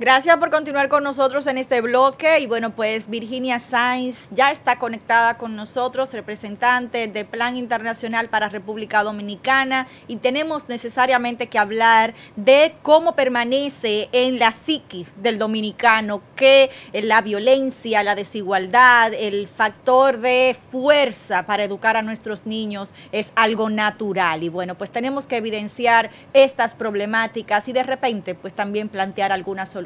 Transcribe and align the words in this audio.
Gracias 0.00 0.36
por 0.38 0.50
continuar 0.50 0.88
con 0.88 1.04
nosotros 1.04 1.46
en 1.46 1.56
este 1.56 1.80
bloque. 1.80 2.40
Y 2.40 2.48
bueno, 2.48 2.74
pues 2.74 3.08
Virginia 3.08 3.60
Sainz 3.60 4.26
ya 4.32 4.50
está 4.50 4.76
conectada 4.76 5.38
con 5.38 5.54
nosotros, 5.54 6.12
representante 6.12 7.06
de 7.06 7.24
Plan 7.24 7.56
Internacional 7.56 8.28
para 8.28 8.48
República 8.48 9.04
Dominicana. 9.04 9.86
Y 10.08 10.16
tenemos 10.16 10.68
necesariamente 10.68 11.46
que 11.46 11.60
hablar 11.60 12.12
de 12.34 12.74
cómo 12.82 13.14
permanece 13.14 14.08
en 14.10 14.40
la 14.40 14.50
psiquis 14.50 15.14
del 15.22 15.38
dominicano 15.38 16.22
que 16.34 16.72
la 16.92 17.20
violencia, 17.20 18.02
la 18.02 18.16
desigualdad, 18.16 19.14
el 19.14 19.46
factor 19.46 20.18
de 20.18 20.56
fuerza 20.72 21.46
para 21.46 21.62
educar 21.62 21.96
a 21.96 22.02
nuestros 22.02 22.46
niños 22.46 22.94
es 23.12 23.30
algo 23.36 23.70
natural. 23.70 24.42
Y 24.42 24.48
bueno, 24.48 24.74
pues 24.74 24.90
tenemos 24.90 25.28
que 25.28 25.36
evidenciar 25.36 26.10
estas 26.32 26.74
problemáticas 26.74 27.68
y 27.68 27.72
de 27.72 27.84
repente 27.84 28.34
pues 28.34 28.54
también 28.54 28.88
plantear 28.88 29.30
algunas 29.30 29.68
soluciones 29.68 29.83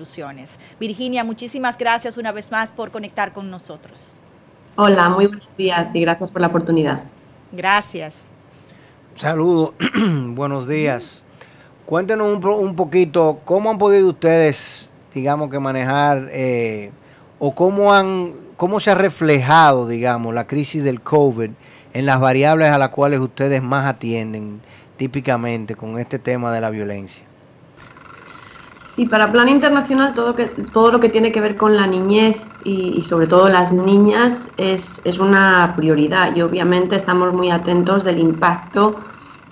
Virginia, 0.78 1.24
muchísimas 1.24 1.76
gracias 1.76 2.16
una 2.16 2.32
vez 2.32 2.50
más 2.50 2.70
por 2.70 2.90
conectar 2.90 3.32
con 3.32 3.50
nosotros. 3.50 4.12
Hola, 4.76 5.08
muy 5.08 5.26
buenos 5.26 5.48
días 5.56 5.94
y 5.94 6.00
gracias 6.00 6.30
por 6.30 6.40
la 6.40 6.48
oportunidad. 6.48 7.02
Gracias. 7.50 8.28
Saludos, 9.16 9.74
buenos 10.28 10.68
días. 10.68 11.24
Cuéntenos 11.84 12.44
un, 12.44 12.76
poquito 12.76 13.40
cómo 13.44 13.70
han 13.70 13.78
podido 13.78 14.08
ustedes, 14.08 14.88
digamos 15.12 15.50
que 15.50 15.58
manejar 15.58 16.28
eh, 16.30 16.92
o 17.38 17.54
cómo 17.54 17.94
han, 17.94 18.34
cómo 18.56 18.78
se 18.78 18.90
ha 18.90 18.94
reflejado, 18.94 19.88
digamos, 19.88 20.34
la 20.34 20.46
crisis 20.46 20.84
del 20.84 21.00
COVID 21.00 21.50
en 21.94 22.06
las 22.06 22.20
variables 22.20 22.70
a 22.70 22.78
las 22.78 22.90
cuales 22.90 23.20
ustedes 23.20 23.62
más 23.62 23.86
atienden 23.86 24.60
típicamente 24.96 25.74
con 25.74 25.98
este 25.98 26.18
tema 26.18 26.52
de 26.52 26.60
la 26.60 26.70
violencia. 26.70 27.24
Sí, 28.98 29.06
para 29.06 29.30
Plan 29.30 29.48
Internacional 29.48 30.12
todo, 30.12 30.34
que, 30.34 30.46
todo 30.72 30.90
lo 30.90 30.98
que 30.98 31.08
tiene 31.08 31.30
que 31.30 31.40
ver 31.40 31.56
con 31.56 31.76
la 31.76 31.86
niñez 31.86 32.36
y, 32.64 33.00
sobre 33.02 33.28
todo 33.28 33.48
las 33.48 33.72
niñas 33.72 34.48
es, 34.56 35.00
una 35.20 35.74
prioridad 35.76 36.34
y 36.34 36.42
obviamente 36.42 36.96
estamos 36.96 37.32
muy 37.32 37.48
atentos 37.48 38.02
del 38.02 38.18
impacto 38.18 38.96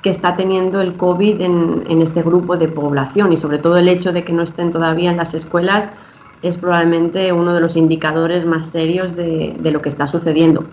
que 0.02 0.10
está 0.10 0.34
teniendo 0.34 0.80
el 0.80 0.96
COVID 0.96 1.40
en, 1.40 2.02
este 2.02 2.24
grupo 2.24 2.56
de 2.56 2.66
población 2.66 3.32
y 3.32 3.36
sobre 3.36 3.58
todo 3.58 3.76
el 3.76 3.88
hecho 3.88 4.12
de 4.12 4.24
que 4.24 4.32
no 4.32 4.42
estén 4.42 4.72
todavía 4.72 5.12
en 5.12 5.16
las 5.16 5.32
escuelas 5.32 5.92
es 6.42 6.56
probablemente 6.56 7.32
uno 7.32 7.54
de 7.54 7.60
los 7.60 7.76
indicadores 7.76 8.44
más 8.44 8.66
serios 8.66 9.14
de, 9.14 9.56
lo 9.62 9.80
que 9.80 9.90
está 9.90 10.08
sucediendo. 10.08 10.64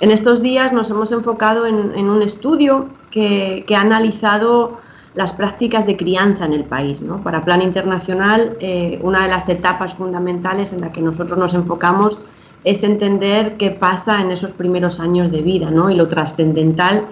En 0.00 0.10
estos 0.10 0.40
días 0.40 0.72
nos 0.72 0.88
hemos 0.88 1.12
enfocado 1.12 1.66
en, 1.66 2.08
un 2.08 2.22
estudio 2.22 2.86
que, 3.10 3.64
que 3.66 3.76
ha 3.76 3.82
analizado 3.82 4.78
las 5.14 5.32
prácticas 5.32 5.86
de 5.86 5.96
crianza 5.96 6.46
en 6.46 6.52
el 6.52 6.64
país. 6.64 7.02
¿no? 7.02 7.22
Para 7.22 7.44
Plan 7.44 7.62
Internacional, 7.62 8.56
eh, 8.60 8.98
una 9.02 9.22
de 9.22 9.28
las 9.28 9.48
etapas 9.48 9.94
fundamentales 9.94 10.72
en 10.72 10.80
la 10.80 10.92
que 10.92 11.02
nosotros 11.02 11.38
nos 11.38 11.54
enfocamos 11.54 12.18
es 12.64 12.82
entender 12.82 13.56
qué 13.56 13.70
pasa 13.70 14.20
en 14.20 14.30
esos 14.30 14.52
primeros 14.52 15.00
años 15.00 15.30
de 15.32 15.42
vida 15.42 15.70
¿no? 15.70 15.90
y 15.90 15.94
lo 15.94 16.08
trascendental 16.08 17.06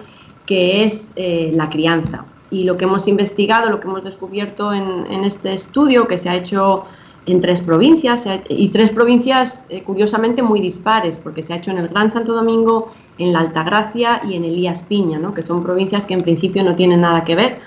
que 0.45 0.83
es 0.83 1.11
eh, 1.15 1.51
la 1.53 1.69
crianza. 1.69 2.25
Y 2.49 2.63
lo 2.63 2.77
que 2.77 2.85
hemos 2.85 3.07
investigado, 3.07 3.69
lo 3.69 3.79
que 3.79 3.87
hemos 3.87 4.03
descubierto 4.03 4.73
en, 4.73 5.23
este 5.23 5.53
estudio, 5.53 6.07
que 6.07 6.17
se 6.17 6.29
ha 6.29 6.35
hecho 6.35 6.83
en 7.25 7.39
tres 7.39 7.61
provincias, 7.61 8.27
y 8.49 8.69
tres 8.69 8.89
provincias 8.89 9.65
eh, 9.69 9.83
curiosamente 9.83 10.43
muy 10.43 10.59
dispares, 10.59 11.17
porque 11.17 11.43
se 11.43 11.53
ha 11.53 11.57
hecho 11.57 11.71
en 11.71 11.77
el 11.77 11.87
Gran 11.87 12.11
Santo 12.11 12.33
Domingo, 12.33 12.91
en 13.17 13.31
la 13.31 13.39
Altagracia 13.39 14.21
y 14.27 14.35
en 14.35 14.43
Elías 14.43 14.83
Piña, 14.83 15.19
¿no? 15.19 15.33
que 15.33 15.41
son 15.41 15.63
provincias 15.63 16.05
que 16.05 16.15
en 16.15 16.21
principio 16.21 16.63
no 16.63 16.75
tienen 16.75 17.01
nada 17.01 17.23
que 17.23 17.35
ver, 17.35 17.61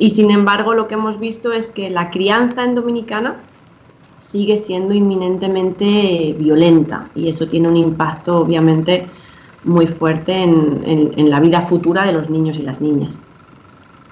y 0.00 0.10
sin 0.10 0.30
embargo, 0.30 0.72
lo 0.72 0.88
que 0.88 0.94
hemos 0.94 1.20
visto 1.20 1.52
es 1.52 1.70
que 1.70 1.90
la 1.90 2.10
crianza 2.10 2.64
en 2.64 2.74
Dominicana 2.74 3.36
sigue 4.18 4.56
siendo 4.56 4.94
inminentemente 4.94 6.34
violenta 6.38 7.10
y 7.14 7.28
eso 7.28 7.46
tiene 7.46 7.68
un 7.68 7.76
impacto 7.76 8.38
obviamente 8.38 9.06
muy 9.62 9.86
fuerte 9.86 10.42
en, 10.42 11.30
la 11.30 11.38
vida 11.38 11.60
futura 11.60 12.04
de 12.06 12.14
los 12.14 12.30
niños 12.30 12.56
y 12.56 12.62
las 12.62 12.80
niñas. 12.80 13.20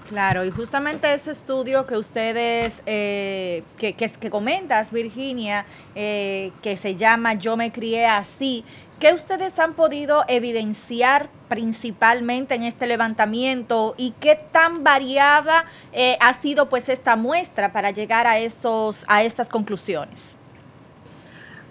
Claro, 0.09 0.43
y 0.43 0.51
justamente 0.51 1.13
ese 1.13 1.33
estudio 1.33 1.87
que 1.87 1.97
ustedes, 1.97 2.83
eh, 2.87 3.63
que, 3.77 3.93
que, 3.93 4.31
comentas, 4.31 4.91
Virginia, 4.91 5.67
eh, 5.95 6.51
que 6.63 6.79
se 6.79 6.97
llama 6.97 7.35
Yo 7.35 7.59
me 7.59 7.71
crié 7.71 8.07
así, 8.07 8.65
¿Qué 8.99 9.13
ustedes 9.13 9.57
han 9.61 9.75
podido 9.75 10.25
evidenciar 10.27 11.29
principalmente 11.49 12.57
en 12.57 12.65
este 12.65 12.89
levantamiento 12.89 13.95
y 13.97 14.11
qué 14.19 14.35
tan 14.35 14.83
variada 14.83 15.67
eh, 15.93 16.19
ha 16.21 16.35
sido 16.35 16.69
pues 16.69 16.89
esta 16.89 17.15
muestra 17.15 17.73
para 17.73 17.93
llegar 17.93 18.27
a, 18.27 18.41
estos, 18.41 19.05
a 19.07 19.23
estas 19.23 19.49
conclusiones? 19.49 20.38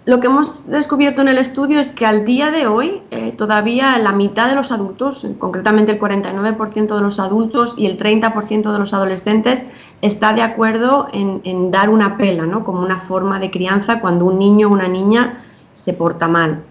Lo 0.08 0.20
que 0.20 0.28
hemos 0.28 0.66
descubierto 0.66 1.20
en 1.20 1.28
el 1.28 1.36
estudio 1.36 1.78
es 1.80 1.92
que 1.92 2.06
al 2.06 2.24
día 2.24 2.50
de 2.50 2.66
hoy 2.66 3.02
eh, 3.10 3.34
todavía 3.36 3.98
la 3.98 4.12
mitad 4.12 4.48
de 4.48 4.54
los 4.54 4.72
adultos, 4.72 5.26
concretamente 5.38 5.92
el 5.92 6.00
49% 6.00 6.96
de 6.96 7.02
los 7.02 7.20
adultos 7.20 7.74
y 7.76 7.84
el 7.84 7.98
30% 7.98 8.72
de 8.72 8.78
los 8.78 8.94
adolescentes, 8.94 9.66
está 10.00 10.32
de 10.32 10.40
acuerdo 10.40 11.08
en, 11.12 11.70
dar 11.70 11.90
una 11.90 12.16
pela, 12.16 12.46
¿no? 12.46 12.64
como 12.64 12.80
una 12.80 13.00
forma 13.00 13.38
de 13.38 13.50
crianza 13.50 14.00
cuando 14.00 14.24
un 14.24 14.38
niño 14.38 14.68
o 14.68 14.72
una 14.72 14.88
niña 14.88 15.44
se 15.74 15.92
porta 15.92 16.26
mal. 16.26 16.62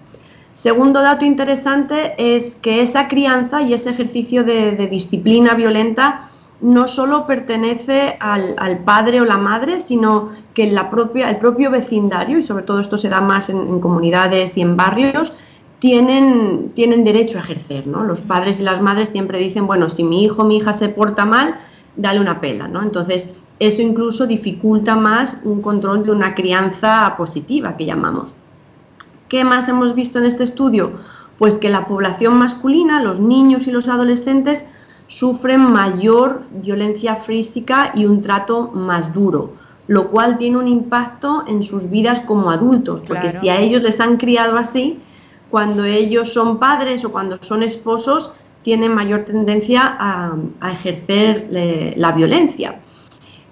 Segundo 0.55 1.03
dato 1.03 1.23
interesante 1.23 2.15
es 2.17 2.55
que 2.55 2.81
esa 2.81 3.07
crianza 3.07 3.61
y 3.61 3.71
ese 3.71 3.91
ejercicio 3.91 4.45
de, 4.45 4.87
disciplina 4.89 5.53
violenta 5.53 6.31
no 6.59 6.87
solo 6.87 7.27
pertenece 7.27 8.17
al, 8.19 8.79
padre 8.83 9.21
o 9.21 9.25
la 9.25 9.37
madre, 9.37 9.79
sino 9.79 10.31
que 10.57 10.71
la 10.71 10.89
propia, 10.89 11.29
el 11.29 11.37
propio 11.37 11.69
vecindario, 11.69 12.39
y 12.39 12.41
sobre 12.41 12.63
todo 12.63 12.79
esto 12.79 12.97
se 12.97 13.09
da 13.09 13.21
más 13.21 13.51
en, 13.51 13.79
comunidades 13.79 14.57
y 14.57 14.61
en 14.61 14.75
barrios, 14.75 15.31
tienen, 15.77 16.71
tienen 16.73 17.03
derecho 17.03 17.37
a 17.37 17.41
ejercer. 17.41 17.85
¿no? 17.85 18.03
Los 18.03 18.21
padres 18.21 18.59
y 18.59 18.63
las 18.63 18.81
madres 18.81 19.09
siempre 19.09 19.37
dicen, 19.37 19.67
bueno, 19.67 19.91
si 19.91 20.03
mi 20.03 20.23
hijo 20.23 20.41
o 20.41 20.45
mi 20.45 20.57
hija 20.57 20.73
se 20.73 20.89
porta 20.89 21.25
mal, 21.25 21.59
dale 21.95 22.19
una 22.19 22.41
pela. 22.41 22.67
¿no? 22.67 22.81
Entonces, 22.81 23.29
eso 23.59 23.83
incluso 23.83 24.25
dificulta 24.25 24.95
más 24.95 25.39
un 25.43 25.61
control 25.61 26.03
de 26.03 26.11
una 26.11 26.33
crianza 26.33 27.13
positiva, 27.17 27.77
que 27.77 27.85
llamamos. 27.85 28.33
¿Qué 29.29 29.43
más 29.43 29.69
hemos 29.69 29.93
visto 29.93 30.17
en 30.17 30.25
este 30.25 30.43
estudio? 30.43 30.93
Pues 31.37 31.59
que 31.59 31.69
la 31.69 31.85
población 31.85 32.35
masculina, 32.39 33.03
los 33.03 33.19
niños 33.19 33.67
y 33.67 33.71
los 33.71 33.87
adolescentes, 33.89 34.65
sufren 35.05 35.61
mayor 35.71 36.41
violencia 36.49 37.15
física 37.15 37.91
y 37.93 38.07
un 38.07 38.21
trato 38.21 38.71
más 38.73 39.13
duro, 39.13 39.53
lo 39.87 40.09
cual 40.09 40.37
tiene 40.37 40.57
un 40.57 40.67
impacto 40.67 41.45
en 41.47 41.63
sus 41.63 41.89
vidas 41.89 42.19
como 42.21 42.51
adultos, 42.51 43.01
porque 43.07 43.31
si 43.31 43.49
a 43.49 43.59
ellos 43.59 43.81
les 43.81 43.99
han 43.99 44.17
criado 44.17 44.57
así, 44.57 44.99
cuando 45.49 45.85
ellos 45.85 46.33
son 46.33 46.59
padres 46.59 47.05
o 47.05 47.11
cuando 47.11 47.37
son 47.41 47.63
esposos, 47.63 48.31
tienen 48.63 48.93
mayor 48.93 49.23
tendencia 49.23 49.95
a, 49.97 50.35
ejercer 50.71 51.47
eh, 51.51 51.93
la 51.95 52.11
violencia. 52.11 52.79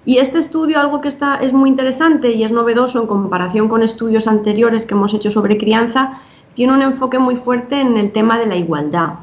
Y 0.04 0.18
este 0.18 0.38
estudio, 0.38 0.78
algo 0.78 1.00
que 1.00 1.08
está, 1.08 1.36
es 1.36 1.52
muy 1.54 1.70
interesante 1.70 2.30
y 2.32 2.44
es 2.44 2.52
novedoso 2.52 3.00
en 3.00 3.06
comparación 3.06 3.68
con 3.68 3.82
estudios 3.82 4.28
anteriores 4.28 4.84
que 4.84 4.94
hemos 4.94 5.14
hecho 5.14 5.30
sobre 5.30 5.56
crianza, 5.56 6.20
tiene 6.54 6.74
un 6.74 6.82
enfoque 6.82 7.18
muy 7.18 7.36
fuerte 7.36 7.80
en 7.80 7.96
el 7.96 8.12
tema 8.12 8.38
de 8.38 8.46
la 8.46 8.56
igualdad. 8.56 9.14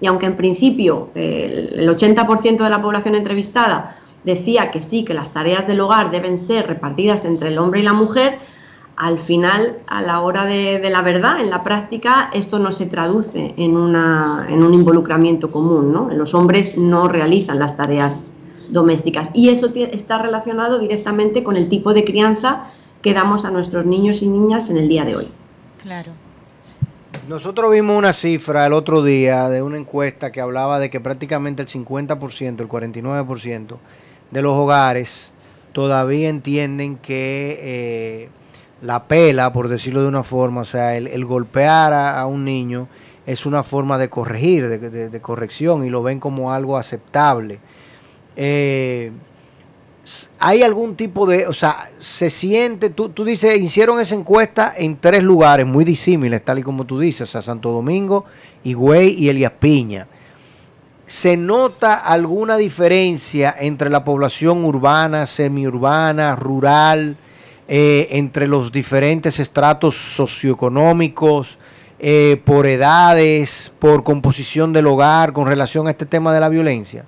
Y 0.00 0.06
aunque 0.06 0.26
en 0.26 0.36
principio 0.36 1.08
el 1.14 1.88
80% 1.88 2.62
de 2.62 2.70
la 2.70 2.80
población 2.80 3.16
entrevistada 3.16 3.96
decía 4.24 4.70
que 4.70 4.80
sí, 4.80 5.04
que 5.04 5.14
las 5.14 5.32
tareas 5.32 5.66
del 5.66 5.80
hogar 5.80 6.10
deben 6.10 6.38
ser 6.38 6.66
repartidas 6.66 7.24
entre 7.24 7.48
el 7.48 7.58
hombre 7.58 7.80
y 7.80 7.82
la 7.82 7.92
mujer, 7.92 8.38
al 8.96 9.20
final, 9.20 9.78
a 9.86 10.02
la 10.02 10.20
hora 10.20 10.44
de, 10.44 10.80
la 10.90 11.02
verdad, 11.02 11.40
en 11.40 11.50
la 11.50 11.62
práctica, 11.62 12.30
esto 12.32 12.58
no 12.58 12.72
se 12.72 12.86
traduce 12.86 13.54
en, 13.56 13.76
una, 13.76 14.46
en 14.50 14.64
un 14.64 14.74
involucramiento 14.74 15.52
común. 15.52 15.92
¿no? 15.92 16.10
Los 16.10 16.34
hombres 16.34 16.76
no 16.76 17.06
realizan 17.06 17.60
las 17.60 17.76
tareas 17.76 18.34
domésticas. 18.70 19.30
Y 19.34 19.50
eso 19.50 19.70
está 19.74 20.18
relacionado 20.18 20.80
directamente 20.80 21.44
con 21.44 21.56
el 21.56 21.68
tipo 21.68 21.94
de 21.94 22.04
crianza 22.04 22.64
que 23.00 23.14
damos 23.14 23.44
a 23.44 23.52
nuestros 23.52 23.86
niños 23.86 24.20
y 24.22 24.26
niñas 24.26 24.68
en 24.68 24.78
el 24.78 24.88
día 24.88 25.04
de 25.04 25.14
hoy. 25.14 25.28
Claro. 25.80 26.10
Nosotros 27.28 27.70
vimos 27.70 27.96
una 27.96 28.12
cifra 28.12 28.66
el 28.66 28.72
otro 28.72 29.04
día 29.04 29.48
de 29.48 29.62
una 29.62 29.78
encuesta 29.78 30.32
que 30.32 30.40
hablaba 30.40 30.80
de 30.80 30.90
que 30.90 30.98
prácticamente 30.98 31.62
el 31.62 31.68
50%, 31.68 32.60
el 32.60 32.68
49% 32.68 33.76
de 34.30 34.42
los 34.42 34.52
hogares 34.52 35.32
todavía 35.72 36.28
entienden 36.28 36.96
que 36.96 37.58
eh, 37.62 38.28
la 38.82 39.04
pela, 39.04 39.52
por 39.52 39.68
decirlo 39.68 40.02
de 40.02 40.08
una 40.08 40.22
forma, 40.22 40.62
o 40.62 40.64
sea, 40.64 40.96
el, 40.96 41.24
golpear 41.24 41.92
a, 41.92 42.24
un 42.26 42.44
niño 42.44 42.88
es 43.26 43.46
una 43.46 43.62
forma 43.62 43.98
de 43.98 44.08
corregir, 44.08 44.68
de 44.68 45.20
corrección, 45.20 45.84
y 45.84 45.90
lo 45.90 46.02
ven 46.02 46.18
como 46.18 46.52
algo 46.52 46.76
aceptable. 46.76 47.60
Eh, 48.40 49.10
¿Hay 50.38 50.62
algún 50.62 50.94
tipo 50.94 51.26
de, 51.26 51.46
o 51.48 51.52
sea, 51.52 51.90
se 51.98 52.30
siente, 52.30 52.88
tú, 52.90 53.10
tú 53.10 53.24
dices, 53.24 53.58
hicieron 53.58 54.00
esa 54.00 54.14
encuesta 54.14 54.72
en 54.76 54.96
tres 54.96 55.24
lugares 55.24 55.66
muy 55.66 55.84
disímiles, 55.84 56.42
tal 56.42 56.60
y 56.60 56.62
como 56.62 56.84
tú 56.84 56.98
dices, 57.00 57.22
o 57.22 57.26
sea, 57.26 57.42
Santo 57.42 57.72
Domingo, 57.72 58.24
Higüey 58.62 59.10
y 59.10 59.28
Elías 59.28 59.52
Piña. 59.58 60.06
¿Se 61.08 61.38
nota 61.38 61.94
alguna 61.94 62.58
diferencia 62.58 63.54
entre 63.58 63.88
la 63.88 64.04
población 64.04 64.62
urbana, 64.62 65.24
semiurbana, 65.24 66.36
rural, 66.36 67.16
eh, 67.66 68.08
entre 68.10 68.46
los 68.46 68.70
diferentes 68.70 69.40
estratos 69.40 69.94
socioeconómicos, 69.94 71.58
eh, 71.98 72.38
por 72.44 72.66
edades, 72.66 73.72
por 73.78 74.04
composición 74.04 74.74
del 74.74 74.86
hogar, 74.86 75.32
con 75.32 75.46
relación 75.46 75.86
a 75.86 75.92
este 75.92 76.04
tema 76.04 76.34
de 76.34 76.40
la 76.40 76.50
violencia? 76.50 77.06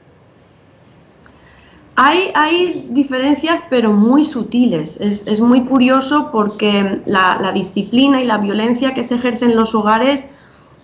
Hay, 1.97 2.31
hay 2.35 2.87
diferencias, 2.89 3.63
pero 3.69 3.93
muy 3.93 4.25
sutiles. 4.25 4.97
Es, 4.99 5.41
muy 5.43 5.67
curioso 5.67 6.31
porque 6.33 7.03
la, 7.05 7.53
disciplina 7.53 8.23
y 8.23 8.25
la 8.25 8.39
violencia 8.39 8.95
que 8.95 9.05
se 9.05 9.17
ejerce 9.17 9.45
en 9.45 9.57
los 9.57 9.75
hogares 9.75 10.25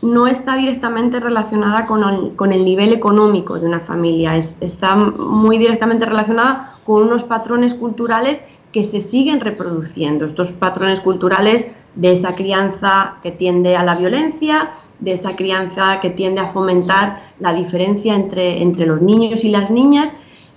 no 0.02 0.26
está 0.26 0.56
directamente 0.56 1.20
relacionada 1.20 1.86
con 1.86 2.52
el, 2.52 2.64
nivel 2.64 2.92
económico 2.92 3.58
de 3.58 3.66
una 3.66 3.80
familia, 3.80 4.36
está 4.36 4.94
muy 4.94 5.58
directamente 5.58 6.04
relacionada 6.06 6.78
con 6.84 7.04
unos 7.04 7.24
patrones 7.24 7.74
culturales 7.74 8.42
que 8.72 8.84
se 8.84 9.00
siguen 9.00 9.40
reproduciendo, 9.40 10.26
estos 10.26 10.52
patrones 10.52 11.00
culturales 11.00 11.66
de 11.94 12.12
esa 12.12 12.34
crianza 12.34 13.16
que 13.22 13.30
tiende 13.30 13.74
a 13.74 13.82
la 13.82 13.94
violencia, 13.94 14.70
de 15.00 15.12
esa 15.12 15.34
crianza 15.34 16.00
que 16.00 16.10
tiende 16.10 16.40
a 16.40 16.46
fomentar 16.46 17.22
la 17.40 17.52
diferencia 17.52 18.14
entre, 18.14 18.62
entre 18.62 18.86
los 18.86 19.00
niños 19.02 19.44
y 19.44 19.50
las 19.50 19.70
niñas, 19.70 20.12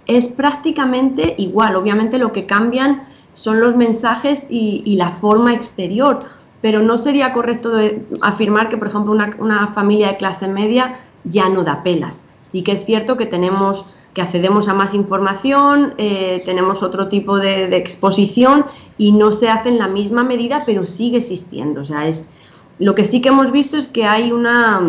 es 0.05 0.27
prácticamente 0.27 1.35
igual. 1.37 1.75
Obviamente 1.75 2.17
lo 2.17 2.33
que 2.33 2.45
cambian 2.45 3.03
son 3.33 3.59
los 3.61 3.75
mensajes 3.75 4.43
y, 4.49 4.95
la 4.95 5.11
forma 5.11 5.53
exterior, 5.53 6.19
pero 6.61 6.81
no 6.81 6.97
sería 6.97 7.33
correcto 7.33 7.71
afirmar 8.21 8.69
que, 8.69 8.77
por 8.77 8.87
ejemplo, 8.87 9.11
una, 9.11 9.67
familia 9.67 10.09
de 10.09 10.17
clase 10.17 10.47
media 10.47 10.99
ya 11.23 11.49
no 11.49 11.63
da 11.63 11.83
pelas. 11.83 12.23
Sí 12.41 12.63
que 12.63 12.73
es 12.73 12.85
cierto 12.85 13.17
que 13.17 13.25
tenemos 13.25 13.85
que 14.13 14.21
accedemos 14.23 14.67
a 14.67 14.73
más 14.73 14.95
información, 14.95 15.93
eh, 15.97 16.41
tenemos 16.43 16.81
otro 16.81 17.09
tipo 17.09 17.37
de, 17.37 17.75
exposición 17.77 18.65
y 18.97 19.11
no 19.11 19.31
se 19.31 19.49
hace 19.49 19.69
en 19.69 19.77
la 19.77 19.87
misma 19.87 20.23
medida, 20.23 20.63
pero 20.65 20.85
sigue 20.85 21.17
existiendo. 21.17 21.81
O 21.81 21.85
sea, 21.85 22.07
es, 22.07 22.29
lo 22.79 22.95
que 22.95 23.05
sí 23.05 23.21
que 23.21 23.29
hemos 23.29 23.51
visto 23.51 23.77
es 23.77 23.87
que 23.87 24.05
hay 24.05 24.31
una, 24.31 24.81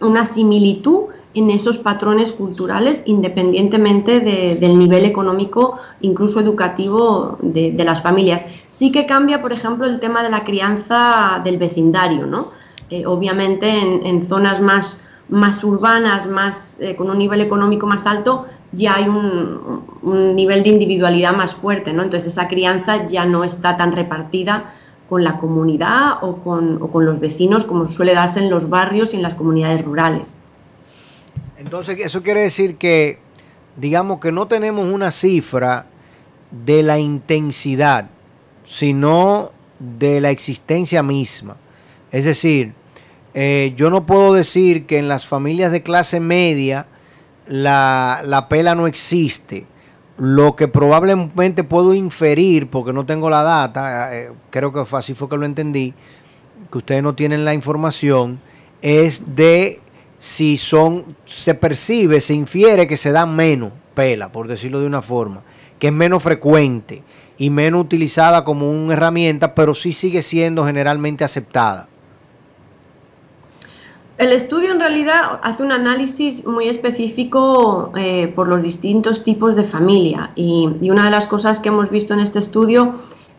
una 0.00 0.26
similitud 0.26 1.04
en 1.34 1.50
esos 1.50 1.78
patrones 1.78 2.32
culturales 2.32 3.02
independientemente 3.06 4.20
del 4.20 4.78
nivel 4.78 5.04
económico, 5.04 5.78
incluso 6.00 6.40
educativo 6.40 7.38
de, 7.40 7.74
las 7.84 8.02
familias. 8.02 8.44
Sí 8.68 8.92
que 8.92 9.06
cambia, 9.06 9.40
por 9.40 9.52
ejemplo, 9.52 9.86
el 9.86 10.00
tema 10.00 10.22
de 10.22 10.30
la 10.30 10.44
crianza 10.44 11.40
del 11.44 11.58
vecindario, 11.58 12.26
¿no? 12.26 12.50
Eh, 12.90 13.06
obviamente 13.06 13.70
en 13.70 14.26
zonas 14.26 14.60
más 14.60 15.00
más 15.32 15.64
urbanas, 15.64 16.26
más 16.26 16.76
eh, 16.78 16.94
con 16.94 17.10
un 17.10 17.18
nivel 17.18 17.40
económico 17.40 17.86
más 17.86 18.06
alto, 18.06 18.46
ya 18.72 18.96
hay 18.96 19.08
un, 19.08 20.36
nivel 20.36 20.62
de 20.62 20.68
individualidad 20.68 21.34
más 21.34 21.54
fuerte, 21.54 21.92
¿no? 21.92 22.02
Entonces 22.02 22.32
esa 22.32 22.48
crianza 22.48 23.06
ya 23.06 23.24
no 23.24 23.42
está 23.42 23.76
tan 23.76 23.92
repartida 23.92 24.74
con 25.08 25.24
la 25.24 25.38
comunidad 25.38 26.22
o 26.22 26.36
con, 26.36 26.82
o 26.82 26.88
con 26.88 27.06
los 27.06 27.18
vecinos 27.18 27.64
como 27.64 27.88
suele 27.88 28.14
darse 28.14 28.40
en 28.40 28.50
los 28.50 28.68
barrios 28.68 29.12
y 29.12 29.16
en 29.16 29.22
las 29.22 29.34
comunidades 29.34 29.84
rurales. 29.84 30.36
Entonces 31.64 32.00
eso 32.00 32.24
quiere 32.24 32.40
decir 32.40 32.76
que, 32.76 33.20
digamos 33.76 34.18
que 34.18 34.32
no 34.32 34.48
tenemos 34.48 34.92
una 34.92 35.12
cifra 35.12 35.86
de 36.50 36.82
la 36.82 36.98
intensidad, 36.98 38.10
sino 38.64 39.52
de 39.78 40.20
la 40.20 40.30
existencia 40.30 41.04
misma. 41.04 41.56
Es 42.10 42.24
decir, 42.24 42.74
eh, 43.32 43.74
yo 43.76 43.90
no 43.90 44.06
puedo 44.06 44.34
decir 44.34 44.86
que 44.86 44.98
en 44.98 45.06
las 45.06 45.24
familias 45.24 45.70
de 45.70 45.84
clase 45.84 46.18
media 46.18 46.88
la, 47.46 48.46
pela 48.50 48.74
no 48.74 48.88
existe. 48.88 49.66
Lo 50.18 50.56
que 50.56 50.66
probablemente 50.66 51.62
puedo 51.62 51.94
inferir, 51.94 52.70
porque 52.70 52.92
no 52.92 53.06
tengo 53.06 53.30
la 53.30 53.44
data, 53.44 54.16
eh, 54.16 54.32
creo 54.50 54.72
que 54.72 54.84
así 54.96 55.14
fue 55.14 55.28
que 55.28 55.36
lo 55.36 55.46
entendí, 55.46 55.94
que 56.72 56.78
ustedes 56.78 57.04
no 57.04 57.14
tienen 57.14 57.44
la 57.44 57.54
información, 57.54 58.40
es 58.82 59.36
de 59.36 59.80
si 60.22 60.56
son, 60.56 61.16
se 61.24 61.52
percibe, 61.56 62.20
se 62.20 62.32
infiere 62.32 62.86
que 62.86 62.96
se 62.96 63.10
da 63.10 63.26
menos 63.26 63.72
pela, 63.92 64.30
por 64.30 64.46
decirlo 64.46 64.78
de 64.78 64.86
una 64.86 65.02
forma, 65.02 65.42
que 65.80 65.88
es 65.88 65.92
menos 65.92 66.22
frecuente 66.22 67.02
y 67.38 67.50
menos 67.50 67.80
utilizada 67.80 68.44
como 68.44 68.70
una 68.70 68.92
herramienta, 68.92 69.52
pero 69.56 69.74
sí 69.74 69.92
sigue 69.92 70.22
siendo 70.22 70.64
generalmente 70.64 71.24
aceptada. 71.24 71.88
El 74.16 74.30
estudio 74.30 74.70
en 74.70 74.78
realidad 74.78 75.40
hace 75.42 75.64
un 75.64 75.72
análisis 75.72 76.46
muy 76.46 76.68
específico 76.68 77.90
eh, 77.96 78.28
por 78.28 78.46
los 78.46 78.62
distintos 78.62 79.24
tipos 79.24 79.56
de 79.56 79.64
familia 79.64 80.30
y, 80.36 80.68
una 80.88 81.06
de 81.06 81.10
las 81.10 81.26
cosas 81.26 81.58
que 81.58 81.70
hemos 81.70 81.90
visto 81.90 82.14
en 82.14 82.20
este 82.20 82.38
estudio 82.38 82.92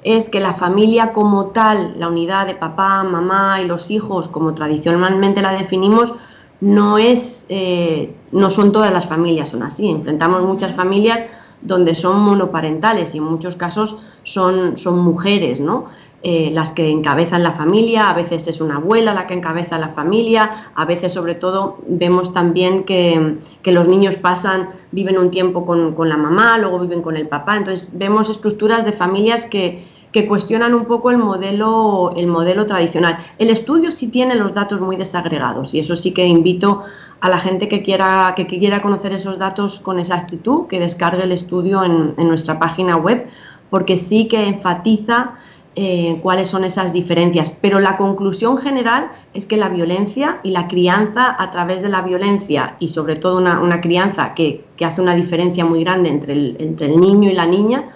es 0.04 0.28
que 0.28 0.42
la 0.42 0.54
familia 0.54 1.14
como 1.14 1.46
tal, 1.52 1.98
la 1.98 2.10
unidad 2.10 2.46
de 2.46 2.56
papá, 2.56 3.06
mamá 3.06 3.62
y 3.62 3.68
los 3.68 3.90
hijos, 3.90 4.28
como 4.28 4.54
tradicionalmente 4.54 5.42
la 5.42 5.54
definimos, 5.54 6.14
no 6.64 6.98
es, 6.98 7.46
eh, 7.50 8.16
no 8.32 8.50
son 8.50 8.72
todas 8.72 8.94
las 8.94 9.06
familias, 9.06 9.50
son 9.50 9.64
así. 9.64 9.90
Enfrentamos 9.90 10.44
muchas 10.44 10.74
familias 10.74 11.22
donde 11.62 11.94
son 11.94 12.22
monoparentales 12.22 13.14
y 13.14 13.18
en 13.18 13.26
muchos 13.26 13.58
casos 13.58 13.98
son, 14.24 14.78
son 14.78 15.00
mujeres, 15.00 15.60
¿no? 15.60 15.88
Eh, 16.22 16.52
las 16.54 16.72
que 16.72 16.90
encabezan 16.90 17.44
la 17.44 17.52
familia, 17.52 18.10
a 18.10 18.14
veces 18.14 18.48
es 18.48 18.62
una 18.62 18.78
abuela 18.78 19.14
la 19.14 19.28
que 19.28 19.34
encabeza 19.34 19.78
la 19.78 19.90
familia, 19.90 20.72
a 20.74 20.86
veces 20.86 21.12
sobre 21.12 21.36
todo 21.36 21.80
vemos 21.86 22.32
también 22.32 22.86
que, 22.86 23.40
los 23.66 23.88
niños 23.90 24.16
pasan, 24.16 24.70
viven 24.94 25.18
un 25.18 25.32
tiempo 25.32 25.66
con, 25.66 25.94
la 26.08 26.16
mamá, 26.16 26.58
luego 26.58 26.80
viven 26.80 27.02
con 27.02 27.18
el 27.18 27.28
papá, 27.28 27.58
entonces 27.58 27.92
vemos 27.98 28.30
estructuras 28.30 28.86
de 28.86 28.94
familias 28.94 29.46
que, 29.46 29.86
cuestionan 30.28 30.74
un 30.74 30.86
poco 30.86 31.10
el 31.12 31.18
modelo, 31.18 32.14
el 32.16 32.28
modelo 32.28 32.66
tradicional. 32.66 33.18
El 33.40 33.50
estudio 33.50 33.92
sí 33.92 34.08
tiene 34.10 34.36
los 34.36 34.54
datos 34.54 34.80
muy 34.80 34.96
desagregados 34.96 35.74
y 35.74 35.80
eso 35.80 35.96
sí 35.96 36.12
que 36.12 36.26
invito 36.26 36.84
a 37.20 37.30
la 37.30 37.40
gente 37.40 37.68
que 37.68 37.82
quiera, 37.82 38.34
que 38.36 38.46
quiera 38.46 38.82
conocer 38.82 39.12
esos 39.12 39.40
datos 39.40 39.80
con 39.80 39.98
exactitud, 39.98 40.68
que 40.68 40.80
descargue 40.80 41.24
el 41.24 41.32
estudio 41.32 41.84
en, 41.84 42.16
nuestra 42.18 42.60
página 42.60 42.96
web, 42.96 43.28
porque 43.72 43.98
sí 43.98 44.28
que 44.28 44.46
enfatiza 44.46 45.32
eh, 45.76 46.20
cuáles 46.22 46.48
son 46.48 46.64
esas 46.64 46.94
diferencias. 46.94 47.50
Pero 47.62 47.80
la 47.80 47.98
conclusión 47.98 48.58
general 48.60 49.10
es 49.34 49.48
que 49.48 49.58
la 49.58 49.70
violencia 49.70 50.40
y 50.44 50.52
la 50.52 50.68
crianza 50.68 51.36
a 51.40 51.50
través 51.50 51.82
de 51.82 51.90
la 51.90 52.04
violencia 52.04 52.76
y 52.78 52.90
sobre 52.90 53.16
todo 53.16 53.38
una, 53.38 53.82
crianza 53.82 54.36
que, 54.36 54.66
hace 54.86 55.02
una 55.02 55.16
diferencia 55.16 55.66
muy 55.66 55.84
grande 55.84 56.10
entre 56.10 56.34
el, 56.34 56.58
entre 56.60 56.86
el 56.88 57.00
niño 57.00 57.32
y 57.32 57.34
la 57.34 57.48
niña 57.48 57.90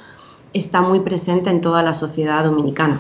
está 0.53 0.81
muy 0.81 1.01
presente 1.01 1.49
en 1.49 1.61
toda 1.61 1.83
la 1.83 1.94
sociedad 1.94 2.44
dominicana. 2.44 2.99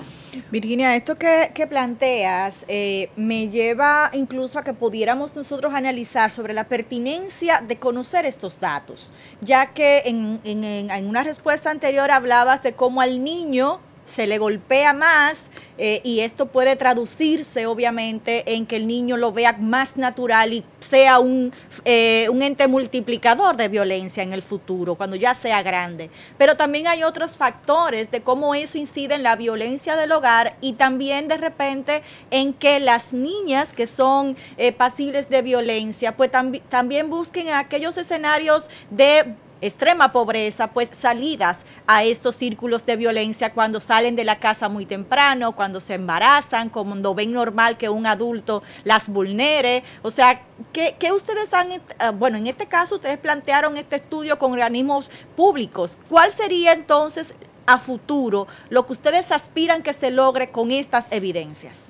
Virginia, 0.51 0.95
esto 0.95 1.15
que, 1.15 1.67
planteas 1.67 2.63
eh, 2.67 3.09
me 3.15 3.49
lleva 3.49 4.09
incluso 4.13 4.59
a 4.59 4.63
que 4.63 4.73
pudiéramos 4.73 5.35
nosotros 5.35 5.73
analizar 5.73 6.31
sobre 6.31 6.53
la 6.53 6.65
pertinencia 6.65 7.61
de 7.61 7.77
conocer 7.77 8.25
estos 8.25 8.59
datos, 8.59 9.09
ya 9.41 9.73
que 9.73 10.03
en, 10.05 11.05
una 11.05 11.23
respuesta 11.23 11.69
anterior 11.69 12.11
hablabas 12.11 12.63
de 12.63 12.73
cómo 12.73 13.01
al 13.01 13.23
niño 13.23 13.79
se 14.07 14.25
le 14.25 14.37
golpea 14.39 14.93
más 14.93 15.49
eh, 15.77 16.01
y 16.03 16.21
esto 16.21 16.47
puede 16.47 16.75
traducirse 16.75 17.67
obviamente 17.67 18.55
en 18.55 18.65
que 18.65 18.77
el 18.77 18.87
niño 18.87 19.17
lo 19.17 19.31
vea 19.31 19.53
más 19.59 19.97
natural 19.97 20.53
y 20.53 20.63
sea 20.79 21.19
un, 21.19 21.53
eh, 21.85 22.27
un 22.31 22.41
ente 22.41 22.67
multiplicador 22.67 23.57
de 23.57 23.67
violencia 23.67 24.23
en 24.23 24.33
el 24.33 24.41
futuro, 24.41 24.95
cuando 24.95 25.15
ya 25.15 25.33
sea 25.33 25.61
grande. 25.61 26.09
Pero 26.37 26.55
también 26.55 26.87
hay 26.87 27.03
otros 27.03 27.37
factores 27.37 28.09
de 28.09 28.21
cómo 28.21 28.55
eso 28.55 28.77
incide 28.77 29.15
en 29.15 29.23
la 29.23 29.35
violencia 29.35 29.95
del 29.95 30.11
hogar 30.11 30.55
y 30.61 30.73
también 30.73 31.27
de 31.27 31.37
repente 31.37 32.01
en 32.31 32.53
que 32.53 32.79
las 32.79 33.13
niñas 33.13 33.73
que 33.73 33.85
son 33.85 34.35
eh, 34.57 34.71
pasibles 34.71 35.29
de 35.29 35.41
violencia, 35.41 36.15
pues 36.15 36.31
también 36.69 37.09
busquen 37.09 37.49
aquellos 37.49 37.97
escenarios 37.97 38.69
de 38.89 39.35
extrema 39.61 40.11
pobreza, 40.11 40.67
pues 40.67 40.89
salidas 40.91 41.59
a 41.87 42.03
estos 42.03 42.35
círculos 42.35 42.85
de 42.85 42.95
violencia 42.95 43.53
cuando 43.53 43.79
salen 43.79 44.15
de 44.15 44.25
la 44.25 44.39
casa 44.39 44.69
muy 44.69 44.85
temprano, 44.85 45.55
cuando 45.55 45.79
se 45.79 45.95
embarazan, 45.95 46.69
cuando 46.69 47.15
ven 47.15 47.33
normal 47.33 47.77
que 47.77 47.89
un 47.89 48.05
adulto 48.05 48.63
las 48.83 49.07
vulnere. 49.09 49.83
O 50.01 50.11
sea, 50.11 50.41
¿qué, 50.73 51.11
ustedes 51.11 51.53
han, 51.53 51.71
eh, 51.71 51.81
bueno, 52.15 52.37
en 52.37 52.47
este 52.47 52.67
caso 52.67 52.95
ustedes 52.95 53.17
plantearon 53.17 53.77
este 53.77 53.97
estudio 53.97 54.37
con 54.37 54.51
organismos 54.53 55.09
públicos. 55.35 55.97
¿Cuál 56.09 56.31
sería 56.31 56.73
entonces 56.73 57.33
a 57.65 57.79
futuro 57.79 58.47
lo 58.69 58.85
que 58.85 58.93
ustedes 58.93 59.31
aspiran 59.31 59.83
que 59.83 59.93
se 59.93 60.11
logre 60.11 60.49
con 60.49 60.71
estas 60.71 61.05
evidencias? 61.11 61.89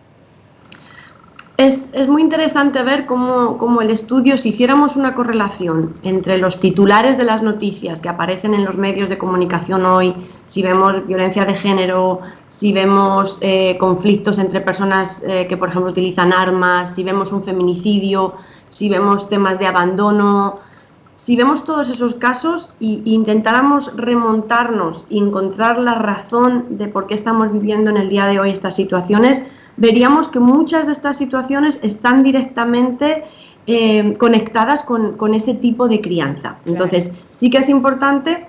Es, 1.57 1.89
muy 2.07 2.21
interesante 2.21 2.83
ver 2.83 3.07
cómo, 3.07 3.81
el 3.81 3.89
estudio, 3.89 4.37
si 4.37 4.49
hiciéramos 4.49 4.95
una 4.95 5.15
correlación 5.15 5.95
entre 6.03 6.37
los 6.37 6.59
titulares 6.59 7.17
de 7.17 7.23
las 7.23 7.41
noticias 7.41 7.99
que 7.99 8.09
aparecen 8.09 8.53
en 8.53 8.63
los 8.63 8.77
medios 8.77 9.09
de 9.09 9.17
comunicación 9.17 9.83
hoy, 9.87 10.13
si 10.45 10.61
vemos 10.61 11.07
violencia 11.07 11.45
de 11.45 11.55
género, 11.55 12.19
si 12.47 12.73
vemos 12.73 13.39
eh, 13.41 13.75
conflictos 13.79 14.37
entre 14.37 14.61
personas 14.61 15.23
eh, 15.25 15.47
que, 15.49 15.57
por 15.57 15.69
ejemplo, 15.69 15.89
utilizan 15.89 16.31
armas, 16.31 16.93
si 16.93 17.03
vemos 17.03 17.31
un 17.31 17.43
feminicidio, 17.43 18.35
si 18.69 18.87
vemos 18.87 19.27
temas 19.27 19.57
de 19.57 19.65
abandono, 19.65 20.59
si 21.15 21.35
vemos 21.35 21.63
todos 21.65 21.89
esos 21.89 22.13
casos 22.13 22.69
e 22.79 23.01
intentáramos 23.05 23.91
remontarnos 23.95 25.07
y 25.09 25.17
encontrar 25.17 25.79
la 25.79 25.95
razón 25.95 26.77
de 26.77 26.87
por 26.87 27.07
qué 27.07 27.15
estamos 27.15 27.51
viviendo 27.51 27.89
en 27.89 27.97
el 27.97 28.09
día 28.09 28.27
de 28.27 28.39
hoy 28.39 28.51
estas 28.51 28.75
situaciones, 28.75 29.41
veríamos 29.77 30.27
que 30.27 30.39
muchas 30.39 30.85
de 30.85 30.91
estas 30.91 31.17
situaciones 31.17 31.79
están 31.83 32.23
directamente 32.23 33.23
eh, 33.65 34.13
conectadas 34.17 34.83
con, 34.83 35.33
ese 35.33 35.53
tipo 35.53 35.87
de 35.87 36.01
crianza. 36.01 36.55
Entonces, 36.65 37.11
sí 37.29 37.49
que 37.49 37.59
es 37.59 37.69
importante 37.69 38.47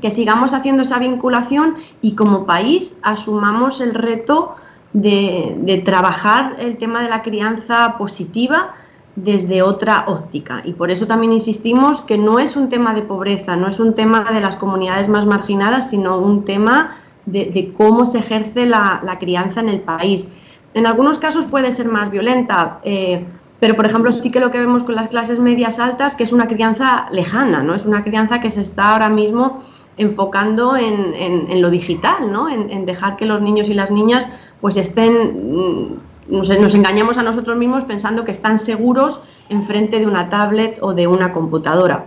que 0.00 0.10
sigamos 0.10 0.52
haciendo 0.54 0.82
esa 0.82 0.98
vinculación 0.98 1.76
y 2.00 2.14
como 2.14 2.46
país 2.46 2.96
asumamos 3.02 3.80
el 3.80 3.94
reto 3.94 4.56
de, 4.92 5.82
trabajar 5.84 6.56
el 6.58 6.78
tema 6.78 7.02
de 7.02 7.08
la 7.08 7.22
crianza 7.22 7.96
positiva 7.98 8.74
desde 9.16 9.62
otra 9.62 10.04
óptica. 10.08 10.62
Y 10.64 10.72
por 10.72 10.90
eso 10.90 11.06
también 11.06 11.32
insistimos 11.32 12.02
que 12.02 12.18
no 12.18 12.38
es 12.38 12.56
un 12.56 12.68
tema 12.68 12.94
de 12.94 13.02
pobreza, 13.02 13.56
no 13.56 13.68
es 13.68 13.78
un 13.78 13.94
tema 13.94 14.24
de 14.32 14.40
las 14.40 14.56
comunidades 14.56 15.08
más 15.08 15.26
marginadas, 15.26 15.90
sino 15.90 16.18
un 16.18 16.44
tema 16.44 16.96
de, 17.26 17.72
cómo 17.76 18.06
se 18.06 18.18
ejerce 18.18 18.66
la, 18.66 19.16
crianza 19.20 19.60
en 19.60 19.68
el 19.68 19.80
país. 19.80 20.28
En 20.74 20.86
algunos 20.86 21.18
casos 21.18 21.46
puede 21.46 21.70
ser 21.72 21.88
más 21.88 22.10
violenta. 22.10 22.80
Eh, 22.82 23.24
pero, 23.60 23.76
por 23.76 23.86
ejemplo, 23.86 24.12
sí 24.12 24.30
que 24.30 24.40
lo 24.40 24.50
que 24.50 24.58
vemos 24.58 24.82
con 24.82 24.96
las 24.96 25.08
clases 25.08 25.38
medias 25.38 25.78
altas, 25.78 26.16
que 26.16 26.24
es 26.24 26.32
una 26.32 26.48
crianza 26.48 27.06
lejana, 27.10 27.62
¿no? 27.62 27.74
Es 27.74 27.86
una 27.86 28.02
crianza 28.04 28.40
que 28.40 28.50
se 28.50 28.60
está 28.60 28.92
ahora 28.92 29.08
mismo 29.08 29.62
enfocando 29.96 30.76
en, 30.76 31.62
lo 31.62 31.70
digital, 31.70 32.32
¿no? 32.32 32.48
En, 32.48 32.84
dejar 32.84 33.16
que 33.16 33.24
los 33.24 33.40
niños 33.40 33.68
y 33.68 33.74
las 33.74 33.92
niñas 33.92 34.28
pues 34.60 34.76
estén, 34.76 35.12
mm, 35.54 36.34
nos, 36.36 36.48
nos, 36.48 36.74
engañamos 36.74 37.16
a 37.16 37.22
nosotros 37.22 37.56
mismos 37.56 37.84
pensando 37.84 38.24
que 38.24 38.32
están 38.32 38.58
seguros 38.58 39.20
enfrente 39.48 40.00
de 40.00 40.06
una 40.06 40.28
tablet 40.28 40.78
o 40.82 40.92
de 40.92 41.06
una 41.06 41.32
computadora. 41.32 42.06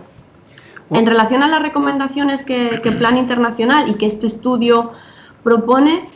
En 0.90 1.06
relación 1.06 1.42
a 1.42 1.48
las 1.48 1.62
recomendaciones 1.62 2.42
que, 2.42 2.80
que 2.82 2.92
Plan 2.92 3.16
Internacional 3.16 3.88
y 3.88 3.94
que 3.94 4.06
este 4.06 4.26
estudio 4.26 4.92
propone, 5.42 6.08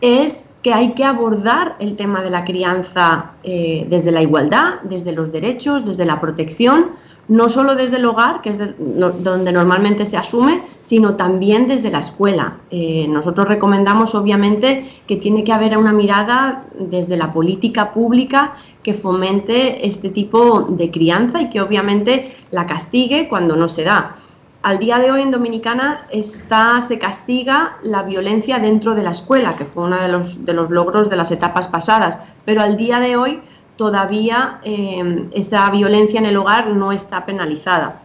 es 0.00 0.48
que 0.64 0.72
hay 0.72 0.94
que 0.94 1.04
abordar 1.04 1.76
el 1.78 1.94
tema 1.94 2.22
de 2.22 2.30
la 2.30 2.42
crianza 2.42 3.32
eh, 3.42 3.86
desde 3.90 4.10
la 4.10 4.22
igualdad, 4.22 4.80
desde 4.82 5.12
los 5.12 5.30
derechos, 5.30 5.84
desde 5.84 6.06
la 6.06 6.22
protección, 6.22 6.92
no 7.28 7.50
solo 7.50 7.74
desde 7.74 7.96
el 7.96 8.06
hogar, 8.06 8.40
que 8.40 8.50
es 8.50 8.58
donde 8.78 9.52
normalmente 9.52 10.06
se 10.06 10.16
asume, 10.16 10.62
sino 10.80 11.16
también 11.16 11.68
desde 11.68 11.90
la 11.90 11.98
escuela. 11.98 12.56
Eh, 12.70 13.06
nosotros 13.08 13.46
recomendamos, 13.46 14.14
obviamente, 14.14 14.88
que 15.06 15.16
tiene 15.16 15.44
que 15.44 15.52
haber 15.52 15.76
una 15.76 15.92
mirada 15.92 16.64
desde 16.78 17.18
la 17.18 17.30
política 17.30 17.92
pública 17.92 18.54
que 18.82 18.94
fomente 18.94 19.86
este 19.86 20.08
tipo 20.08 20.62
de 20.62 20.90
crianza 20.90 21.42
y 21.42 21.50
que 21.50 21.60
obviamente 21.60 22.36
la 22.50 22.66
castigue 22.66 23.28
cuando 23.28 23.54
no 23.54 23.68
se 23.68 23.84
da. 23.84 24.16
Al 24.64 24.78
día 24.78 24.98
de 24.98 25.12
hoy 25.12 25.20
en 25.20 25.30
Dominicana 25.30 26.06
está, 26.08 26.80
se 26.80 26.98
castiga 26.98 27.76
la 27.82 28.02
violencia 28.02 28.58
dentro 28.58 28.94
de 28.94 29.02
la 29.02 29.10
escuela, 29.10 29.56
que 29.56 29.66
fue 29.66 29.84
uno 29.84 30.00
de 30.00 30.08
los, 30.08 30.46
de 30.46 30.54
los 30.54 30.70
logros 30.70 31.10
de 31.10 31.16
las 31.16 31.30
etapas 31.30 31.68
pasadas, 31.68 32.18
pero 32.46 32.62
al 32.62 32.78
día 32.78 32.98
de 32.98 33.18
hoy 33.18 33.40
todavía 33.76 34.60
eh, 34.64 35.28
esa 35.32 35.68
violencia 35.68 36.18
en 36.18 36.24
el 36.24 36.38
hogar 36.38 36.68
no 36.68 36.92
está 36.92 37.26
penalizada. 37.26 38.00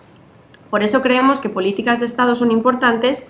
Por 0.70 0.84
eso 0.84 1.02
creemos 1.02 1.40
que 1.40 1.48
políticas 1.48 2.02
de 2.02 2.08
Estado 2.08 2.36
son 2.36 2.52
importantes, 2.52 3.24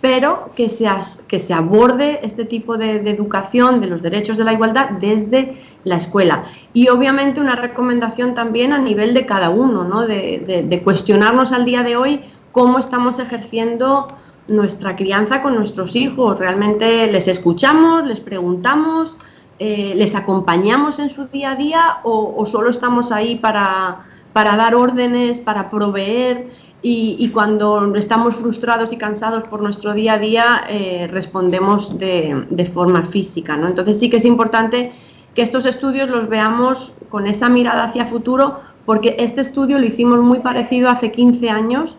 pero 0.00 0.50
que 0.56 0.68
se, 0.68 0.90
que 1.28 1.38
se 1.38 1.54
aborde 1.54 2.18
este 2.24 2.44
tipo 2.44 2.78
de, 2.78 2.96
educación 3.08 3.78
de 3.78 3.86
los 3.86 4.02
derechos 4.02 4.36
de 4.36 4.42
la 4.42 4.54
igualdad 4.54 4.90
desde 4.98 5.62
la 5.84 5.94
escuela. 5.94 6.46
Y 6.72 6.88
obviamente 6.88 7.40
una 7.40 7.54
recomendación 7.54 8.34
también 8.34 8.72
a 8.72 8.78
nivel 8.78 9.14
de 9.14 9.24
cada 9.24 9.50
uno, 9.50 9.84
¿no? 9.84 10.04
de 10.04 10.80
cuestionarnos 10.82 11.52
al 11.52 11.64
día 11.64 11.84
de 11.84 11.96
hoy 11.96 12.24
cómo 12.52 12.78
estamos 12.78 13.18
ejerciendo 13.18 14.06
nuestra 14.48 14.96
crianza 14.96 15.42
con 15.42 15.54
nuestros 15.54 15.96
hijos. 15.96 16.38
Realmente 16.38 17.10
les 17.10 17.26
escuchamos, 17.28 18.04
les 18.06 18.20
preguntamos, 18.20 19.16
eh, 19.58 19.94
les 19.96 20.14
acompañamos 20.14 20.98
en 20.98 21.08
su 21.08 21.26
día 21.26 21.52
a 21.52 21.56
día 21.56 21.98
o, 22.04 22.44
solo 22.46 22.70
estamos 22.70 23.12
ahí 23.12 23.36
para, 23.36 24.00
para, 24.32 24.56
dar 24.56 24.74
órdenes, 24.74 25.38
para 25.40 25.70
proveer 25.70 26.50
y, 26.84 27.28
cuando 27.32 27.94
estamos 27.94 28.34
frustrados 28.34 28.92
y 28.92 28.96
cansados 28.96 29.44
por 29.44 29.62
nuestro 29.62 29.94
día 29.94 30.14
a 30.14 30.18
día 30.18 30.64
eh, 30.68 31.08
respondemos 31.10 31.96
de, 31.96 32.44
de, 32.50 32.64
forma 32.66 33.06
física. 33.06 33.56
¿no? 33.56 33.68
Entonces 33.68 34.00
sí 34.00 34.10
que 34.10 34.16
es 34.16 34.24
importante 34.24 34.92
que 35.34 35.42
estos 35.42 35.64
estudios 35.64 36.10
los 36.10 36.28
veamos 36.28 36.92
con 37.08 37.28
esa 37.28 37.48
mirada 37.48 37.84
hacia 37.84 38.06
futuro 38.06 38.58
porque 38.84 39.14
este 39.20 39.40
estudio 39.40 39.78
lo 39.78 39.86
hicimos 39.86 40.18
muy 40.20 40.40
parecido 40.40 40.88
hace 40.88 41.12
15 41.12 41.50
años 41.50 41.96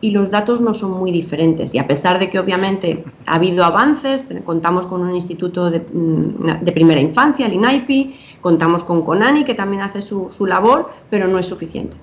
y 0.00 0.10
los 0.10 0.30
datos 0.30 0.60
no 0.60 0.74
son 0.74 0.92
muy 0.92 1.12
diferentes. 1.12 1.74
Y 1.74 1.78
a 1.78 1.86
pesar 1.86 2.18
de 2.18 2.28
que 2.28 2.38
obviamente 2.38 3.04
ha 3.26 3.36
habido 3.36 3.64
avances, 3.64 4.26
contamos 4.44 4.86
con 4.86 5.00
un 5.00 5.14
instituto 5.14 5.70
de, 5.70 5.80
mm, 5.80 6.64
primera 6.74 7.00
infancia, 7.00 7.46
el 7.46 7.54
INAIPI, 7.54 8.14
contamos 8.40 8.84
con 8.84 9.02
CONANI, 9.02 9.44
que 9.44 9.54
también 9.54 9.82
hace 9.82 10.00
su, 10.00 10.28
labor, 10.46 10.90
pero 11.08 11.26
no 11.26 11.38
es 11.38 11.46
suficiente. 11.46 11.96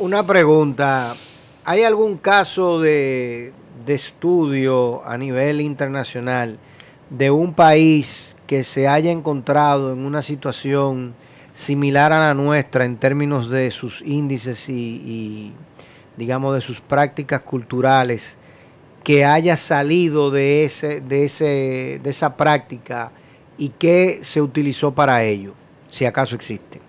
Una 0.00 0.26
pregunta, 0.26 1.14
¿hay 1.64 1.82
algún 1.82 2.18
caso 2.18 2.80
de, 2.80 3.52
de 3.86 3.94
estudio 3.94 5.02
a 5.06 5.16
nivel 5.16 5.62
internacional 5.62 6.58
de 7.08 7.30
un 7.30 7.54
país 7.54 8.36
que 8.46 8.64
se 8.64 8.86
haya 8.86 9.10
encontrado 9.10 9.92
en 9.92 10.04
una 10.04 10.20
situación 10.20 11.14
similar 11.54 12.12
a 12.12 12.20
la 12.20 12.34
nuestra 12.34 12.84
en 12.84 12.98
términos 12.98 13.48
de 13.48 13.70
sus 13.70 14.02
índices 14.02 14.68
y 14.68 15.54
digamos, 16.18 16.54
de 16.54 16.60
sus 16.60 16.80
prácticas 16.80 17.40
culturales, 17.42 18.36
que 19.04 19.24
haya 19.24 19.56
salido 19.56 20.30
de, 20.30 20.64
ese, 20.64 21.00
de, 21.00 21.24
ese, 21.24 22.00
de 22.02 22.10
esa 22.10 22.36
práctica 22.36 23.12
y 23.56 23.70
qué 23.70 24.20
se 24.22 24.42
utilizó 24.42 24.92
para 24.92 25.22
ello, 25.22 25.54
si 25.88 26.04
acaso 26.04 26.34
existe. 26.34 26.80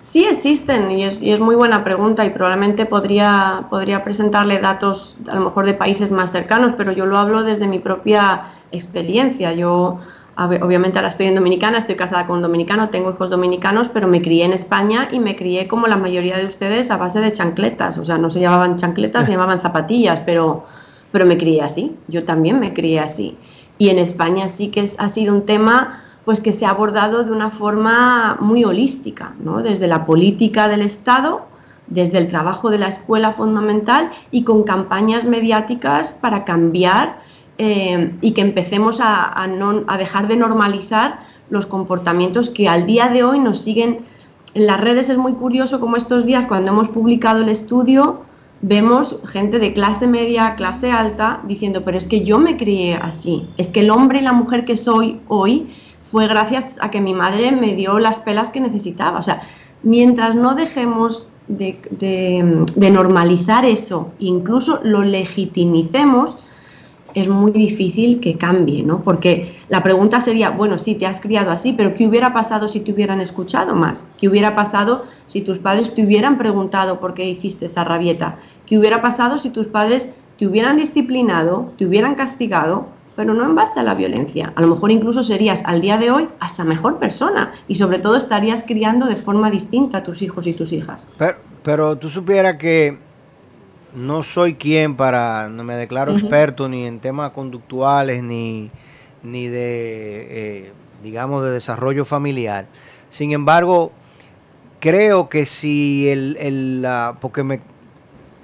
Sí 0.00 0.24
existen 0.24 0.90
y 0.90 1.04
es, 1.04 1.20
y 1.22 1.30
es, 1.30 1.38
muy 1.38 1.54
buena 1.54 1.84
pregunta 1.84 2.24
y 2.24 2.30
probablemente 2.30 2.86
podría, 2.86 3.66
podría 3.70 4.02
presentarle 4.02 4.58
datos 4.58 5.16
a 5.28 5.34
lo 5.34 5.42
mejor 5.42 5.66
de 5.66 5.74
países 5.74 6.10
más 6.10 6.32
cercanos, 6.32 6.74
pero 6.76 6.90
yo 6.90 7.06
lo 7.06 7.18
hablo 7.18 7.42
desde 7.42 7.68
mi 7.68 7.78
propia 7.78 8.46
experiencia. 8.72 9.52
Yo 9.52 10.00
obviamente 10.36 10.98
ahora 10.98 11.08
estoy 11.08 11.26
en 11.26 11.34
Dominicana, 11.34 11.78
estoy 11.78 11.96
casada 11.96 12.26
con 12.26 12.36
un 12.36 12.42
dominicano, 12.42 12.88
tengo 12.88 13.10
hijos 13.10 13.30
dominicanos, 13.30 13.88
pero 13.92 14.08
me 14.08 14.22
crié 14.22 14.44
en 14.44 14.52
España 14.52 15.08
y 15.10 15.20
me 15.20 15.36
crié 15.36 15.68
como 15.68 15.86
la 15.86 15.96
mayoría 15.96 16.38
de 16.38 16.46
ustedes 16.46 16.90
a 16.90 16.96
base 16.96 17.20
de 17.20 17.32
chancletas, 17.32 17.98
o 17.98 18.04
sea, 18.04 18.18
no 18.18 18.30
se 18.30 18.40
llamaban 18.40 18.76
chancletas, 18.76 19.26
se 19.26 19.32
llamaban 19.32 19.60
zapatillas, 19.60 20.20
pero, 20.24 20.64
pero 21.12 21.26
me 21.26 21.36
crié 21.36 21.62
así, 21.62 21.96
yo 22.08 22.24
también 22.24 22.58
me 22.58 22.72
crié 22.72 23.00
así. 23.00 23.36
Y 23.78 23.88
en 23.88 23.98
España 23.98 24.48
sí 24.48 24.68
que 24.68 24.88
ha 24.98 25.08
sido 25.08 25.34
un 25.34 25.46
tema 25.46 26.02
pues 26.24 26.40
que 26.40 26.52
se 26.52 26.66
ha 26.66 26.70
abordado 26.70 27.24
de 27.24 27.32
una 27.32 27.50
forma 27.50 28.36
muy 28.40 28.64
holística, 28.64 29.34
¿no? 29.40 29.62
desde 29.62 29.88
la 29.88 30.06
política 30.06 30.68
del 30.68 30.82
Estado, 30.82 31.46
desde 31.86 32.18
el 32.18 32.28
trabajo 32.28 32.70
de 32.70 32.78
la 32.78 32.88
escuela 32.88 33.32
fundamental 33.32 34.10
y 34.30 34.44
con 34.44 34.62
campañas 34.62 35.24
mediáticas 35.24 36.14
para 36.14 36.44
cambiar 36.44 37.20
eh, 37.62 38.14
y 38.22 38.32
que 38.32 38.40
empecemos 38.40 39.00
a, 39.02 39.46
dejar 39.98 40.28
de 40.28 40.36
normalizar 40.36 41.26
los 41.50 41.66
comportamientos 41.66 42.48
que 42.48 42.70
al 42.70 42.86
día 42.86 43.08
de 43.08 43.22
hoy 43.22 43.38
nos 43.38 43.60
siguen. 43.60 43.98
En 44.54 44.66
las 44.66 44.80
redes 44.80 45.10
es 45.10 45.18
muy 45.18 45.34
curioso 45.34 45.78
como 45.78 45.96
estos 45.96 46.24
días, 46.24 46.46
cuando 46.46 46.70
hemos 46.70 46.88
publicado 46.88 47.42
el 47.42 47.50
estudio, 47.50 48.22
vemos 48.62 49.18
gente 49.26 49.58
de 49.58 49.74
clase 49.74 50.06
media, 50.06 50.54
clase 50.54 50.90
alta, 50.90 51.42
diciendo, 51.44 51.82
pero 51.84 51.98
es 51.98 52.08
que 52.08 52.24
yo 52.24 52.38
me 52.38 52.56
crié 52.56 52.94
así, 52.94 53.46
es 53.58 53.68
que 53.68 53.80
el 53.80 53.90
hombre 53.90 54.20
y 54.20 54.22
la 54.22 54.32
mujer 54.32 54.64
que 54.64 54.76
soy 54.76 55.20
hoy 55.28 55.68
fue 56.10 56.28
gracias 56.28 56.78
a 56.80 56.90
que 56.90 57.02
mi 57.02 57.12
madre 57.12 57.52
me 57.52 57.74
dio 57.74 57.98
las 57.98 58.20
pelas 58.20 58.48
que 58.48 58.60
necesitaba. 58.60 59.18
O 59.18 59.22
sea, 59.22 59.42
mientras 59.82 60.34
no 60.34 60.54
dejemos 60.54 61.28
de, 61.46 61.78
de 61.90 62.90
normalizar 62.90 63.66
eso, 63.66 64.12
incluso 64.18 64.80
lo 64.82 65.02
legitimicemos, 65.02 66.38
es 67.14 67.28
muy 67.28 67.52
difícil 67.52 68.20
que 68.20 68.36
cambie, 68.36 68.82
¿no? 68.82 69.02
Porque 69.02 69.60
la 69.68 69.82
pregunta 69.82 70.20
sería, 70.20 70.50
bueno, 70.50 70.78
sí, 70.78 70.94
te 70.94 71.06
has 71.06 71.20
criado 71.20 71.50
así, 71.50 71.72
pero 71.72 71.94
¿qué 71.94 72.06
hubiera 72.06 72.32
pasado 72.32 72.68
si 72.68 72.80
te 72.80 72.92
hubieran 72.92 73.20
escuchado 73.20 73.74
más? 73.74 74.06
¿Qué 74.18 74.28
hubiera 74.28 74.54
pasado 74.54 75.04
si 75.26 75.42
tus 75.42 75.58
padres 75.58 75.94
te 75.94 76.04
hubieran 76.04 76.38
preguntado 76.38 77.00
por 77.00 77.14
qué 77.14 77.28
hiciste 77.28 77.66
esa 77.66 77.84
rabieta? 77.84 78.36
¿Qué 78.66 78.78
hubiera 78.78 79.02
pasado 79.02 79.38
si 79.38 79.50
tus 79.50 79.66
padres 79.66 80.08
te 80.38 80.46
hubieran 80.46 80.76
disciplinado, 80.76 81.72
te 81.76 81.86
hubieran 81.86 82.14
castigado, 82.14 82.86
pero 83.16 83.34
no 83.34 83.44
en 83.44 83.54
base 83.54 83.80
a 83.80 83.82
la 83.82 83.94
violencia? 83.94 84.52
A 84.54 84.60
lo 84.60 84.68
mejor 84.68 84.90
incluso 84.90 85.22
serías 85.22 85.60
al 85.64 85.80
día 85.80 85.96
de 85.96 86.10
hoy 86.10 86.28
hasta 86.38 86.64
mejor 86.64 86.98
persona 86.98 87.52
y 87.68 87.74
sobre 87.74 87.98
todo 87.98 88.16
estarías 88.16 88.64
criando 88.64 89.06
de 89.06 89.16
forma 89.16 89.50
distinta 89.50 89.98
a 89.98 90.02
tus 90.02 90.22
hijos 90.22 90.46
y 90.46 90.54
tus 90.54 90.72
hijas. 90.72 91.10
Pero, 91.18 91.38
pero 91.62 91.96
tú 91.96 92.08
supieras 92.08 92.56
que 92.56 93.09
no 93.94 94.22
soy 94.22 94.54
quien 94.54 94.96
para, 94.96 95.48
no 95.48 95.64
me 95.64 95.74
declaro 95.74 96.12
experto 96.12 96.68
ni 96.68 96.86
en 96.86 97.00
temas 97.00 97.30
conductuales 97.30 98.22
ni, 98.22 98.70
ni 99.22 99.46
de, 99.46 100.26
eh, 100.30 100.72
digamos, 101.02 101.44
de 101.44 101.50
desarrollo 101.50 102.04
familiar. 102.04 102.66
Sin 103.08 103.32
embargo, 103.32 103.92
creo 104.80 105.28
que 105.28 105.46
si 105.46 106.08
el, 106.08 106.36
el 106.40 106.86
porque 107.20 107.42
me, 107.42 107.60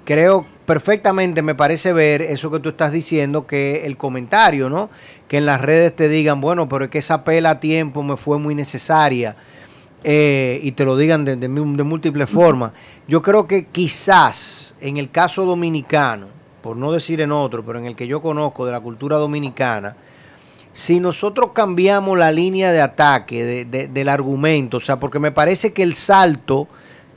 creo 0.05 0.45
perfectamente, 0.65 1.41
me 1.41 1.55
parece 1.55 1.93
ver 1.93 2.21
eso 2.21 2.51
que 2.51 2.59
tú 2.59 2.69
estás 2.69 2.91
diciendo, 2.91 3.47
que 3.47 3.85
el 3.85 3.95
comentario, 3.95 4.69
¿no? 4.69 4.89
Que 5.27 5.37
en 5.37 5.45
las 5.45 5.61
redes 5.61 5.95
te 5.95 6.09
digan, 6.09 6.41
bueno, 6.41 6.67
pero 6.67 6.85
es 6.85 6.91
que 6.91 6.99
esa 6.99 7.23
pela 7.23 7.51
a 7.51 7.59
tiempo 7.59 8.03
me 8.03 8.17
fue 8.17 8.37
muy 8.37 8.53
necesaria. 8.53 9.35
Eh, 10.03 10.59
y 10.63 10.73
te 10.73 10.85
lo 10.85 10.95
digan 10.95 11.25
de, 11.25 11.35
de 11.35 11.47
múltiples 11.47 12.29
formas. 12.29 12.71
Yo 13.07 13.21
creo 13.21 13.47
que 13.47 13.65
quizás 13.65 14.66
en 14.81 14.97
el 14.97 15.11
caso 15.11 15.45
dominicano, 15.45 16.27
por 16.61 16.77
no 16.77 16.91
decir 16.91 17.21
en 17.21 17.31
otro, 17.31 17.65
pero 17.65 17.79
en 17.79 17.85
el 17.85 17.95
que 17.95 18.07
yo 18.07 18.21
conozco 18.21 18.65
de 18.65 18.71
la 18.71 18.79
cultura 18.79 19.17
dominicana, 19.17 19.95
si 20.71 20.99
nosotros 20.99 21.51
cambiamos 21.53 22.17
la 22.17 22.31
línea 22.31 22.71
de 22.71 22.81
ataque 22.81 23.65
del 23.65 24.09
argumento, 24.09 24.77
o 24.77 24.79
sea, 24.79 24.99
porque 24.99 25.17
me 25.17 25.31
parece 25.31 25.73
que 25.73 25.81
el 25.81 25.95
salto 25.95 26.67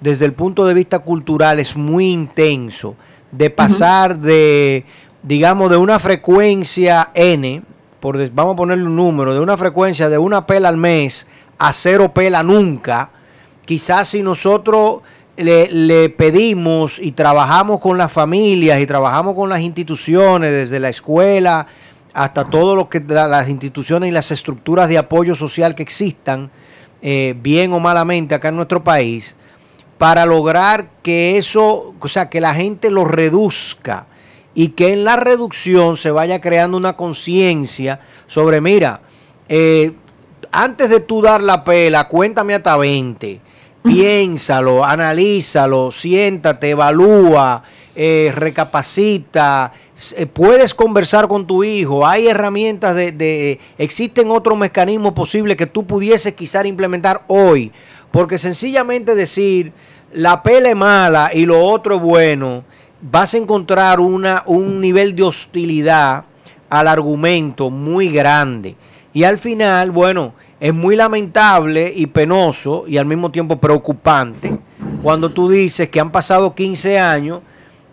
desde 0.00 0.24
el 0.24 0.32
punto 0.32 0.64
de 0.64 0.74
vista 0.74 1.00
cultural 1.00 1.58
es 1.60 1.76
muy 1.76 2.10
intenso, 2.10 2.96
de 3.30 3.50
pasar 3.50 4.18
de, 4.18 4.84
digamos, 5.22 5.70
de 5.70 5.76
una 5.76 5.98
frecuencia 5.98 7.10
N, 7.14 7.62
por, 8.00 8.30
vamos 8.30 8.54
a 8.54 8.56
ponerle 8.56 8.84
un 8.84 8.96
número, 8.96 9.34
de 9.34 9.40
una 9.40 9.56
frecuencia 9.56 10.08
de 10.08 10.16
una 10.16 10.46
pela 10.46 10.68
al 10.68 10.78
mes 10.78 11.26
a 11.58 11.72
cero 11.74 12.14
pela 12.14 12.42
nunca, 12.42 13.10
quizás 13.66 14.08
si 14.08 14.22
nosotros 14.22 15.02
le, 15.42 16.10
pedimos 16.10 16.98
y 16.98 17.12
trabajamos 17.12 17.80
con 17.80 17.98
las 17.98 18.12
familias 18.12 18.80
y 18.80 18.86
trabajamos 18.86 19.34
con 19.34 19.48
las 19.48 19.60
instituciones, 19.60 20.50
desde 20.50 20.80
la 20.80 20.88
escuela 20.88 21.66
hasta 22.12 22.50
todo 22.50 22.74
lo 22.74 22.88
que 22.88 23.00
las 23.00 23.48
instituciones 23.48 24.08
y 24.08 24.12
las 24.12 24.30
estructuras 24.30 24.88
de 24.88 24.98
apoyo 24.98 25.34
social 25.34 25.74
que 25.74 25.82
existan, 25.82 26.50
eh, 27.02 27.34
bien 27.40 27.72
o 27.72 27.80
malamente 27.80 28.34
acá 28.34 28.48
en 28.48 28.56
nuestro 28.56 28.82
país, 28.82 29.36
para 29.96 30.26
lograr 30.26 30.88
que 31.02 31.38
eso, 31.38 31.94
o 31.98 32.08
sea, 32.08 32.28
que 32.28 32.40
la 32.40 32.54
gente 32.54 32.90
lo 32.90 33.04
reduzca 33.04 34.06
y 34.54 34.68
que 34.68 34.92
en 34.92 35.04
la 35.04 35.16
reducción 35.16 35.96
se 35.96 36.10
vaya 36.10 36.40
creando 36.40 36.76
una 36.76 36.96
conciencia 36.96 38.00
sobre, 38.26 38.60
mira, 38.60 39.02
eh, 39.48 39.92
antes 40.52 40.90
de 40.90 41.00
tú 41.00 41.22
dar 41.22 41.42
la 41.42 41.62
pela, 41.62 42.08
cuéntame 42.08 42.54
hasta 42.54 42.76
20 42.76 43.40
piénsalo, 43.84 44.84
analízalo, 44.84 45.90
siéntate, 45.90 46.70
evalúa, 46.70 47.62
eh, 47.94 48.32
recapacita, 48.34 49.72
eh, 50.16 50.26
puedes 50.26 50.74
conversar 50.74 51.28
con 51.28 51.46
tu 51.46 51.64
hijo, 51.64 52.06
hay 52.06 52.28
herramientas 52.28 52.94
de, 52.94 53.58
existen 53.78 54.30
otros 54.30 54.56
mecanismos 54.56 55.12
posibles 55.12 55.56
que 55.56 55.66
tú 55.66 55.86
pudieses 55.86 56.34
quizás 56.34 56.64
implementar 56.66 57.22
hoy, 57.26 57.72
porque 58.10 58.38
sencillamente 58.38 59.14
decir 59.14 59.72
la 60.12 60.42
pele 60.42 60.74
mala 60.74 61.30
y 61.32 61.46
lo 61.46 61.64
otro 61.64 61.96
es 61.96 62.02
bueno, 62.02 62.64
vas 63.00 63.34
a 63.34 63.38
encontrar 63.38 64.00
una, 64.00 64.42
un 64.46 64.80
nivel 64.80 65.14
de 65.14 65.22
hostilidad 65.22 66.24
al 66.68 66.88
argumento 66.88 67.70
muy 67.70 68.08
grande. 68.08 68.76
Y 69.12 69.24
al 69.24 69.38
final, 69.38 69.90
bueno, 69.90 70.34
es 70.60 70.74
muy 70.74 70.94
lamentable 70.94 71.90
y 71.94 72.06
penoso 72.06 72.84
y 72.86 72.98
al 72.98 73.06
mismo 73.06 73.30
tiempo 73.30 73.56
preocupante 73.58 74.58
cuando 75.02 75.30
tú 75.30 75.48
dices 75.48 75.88
que 75.88 76.00
han 76.00 76.12
pasado 76.12 76.54
15 76.54 76.98
años 76.98 77.40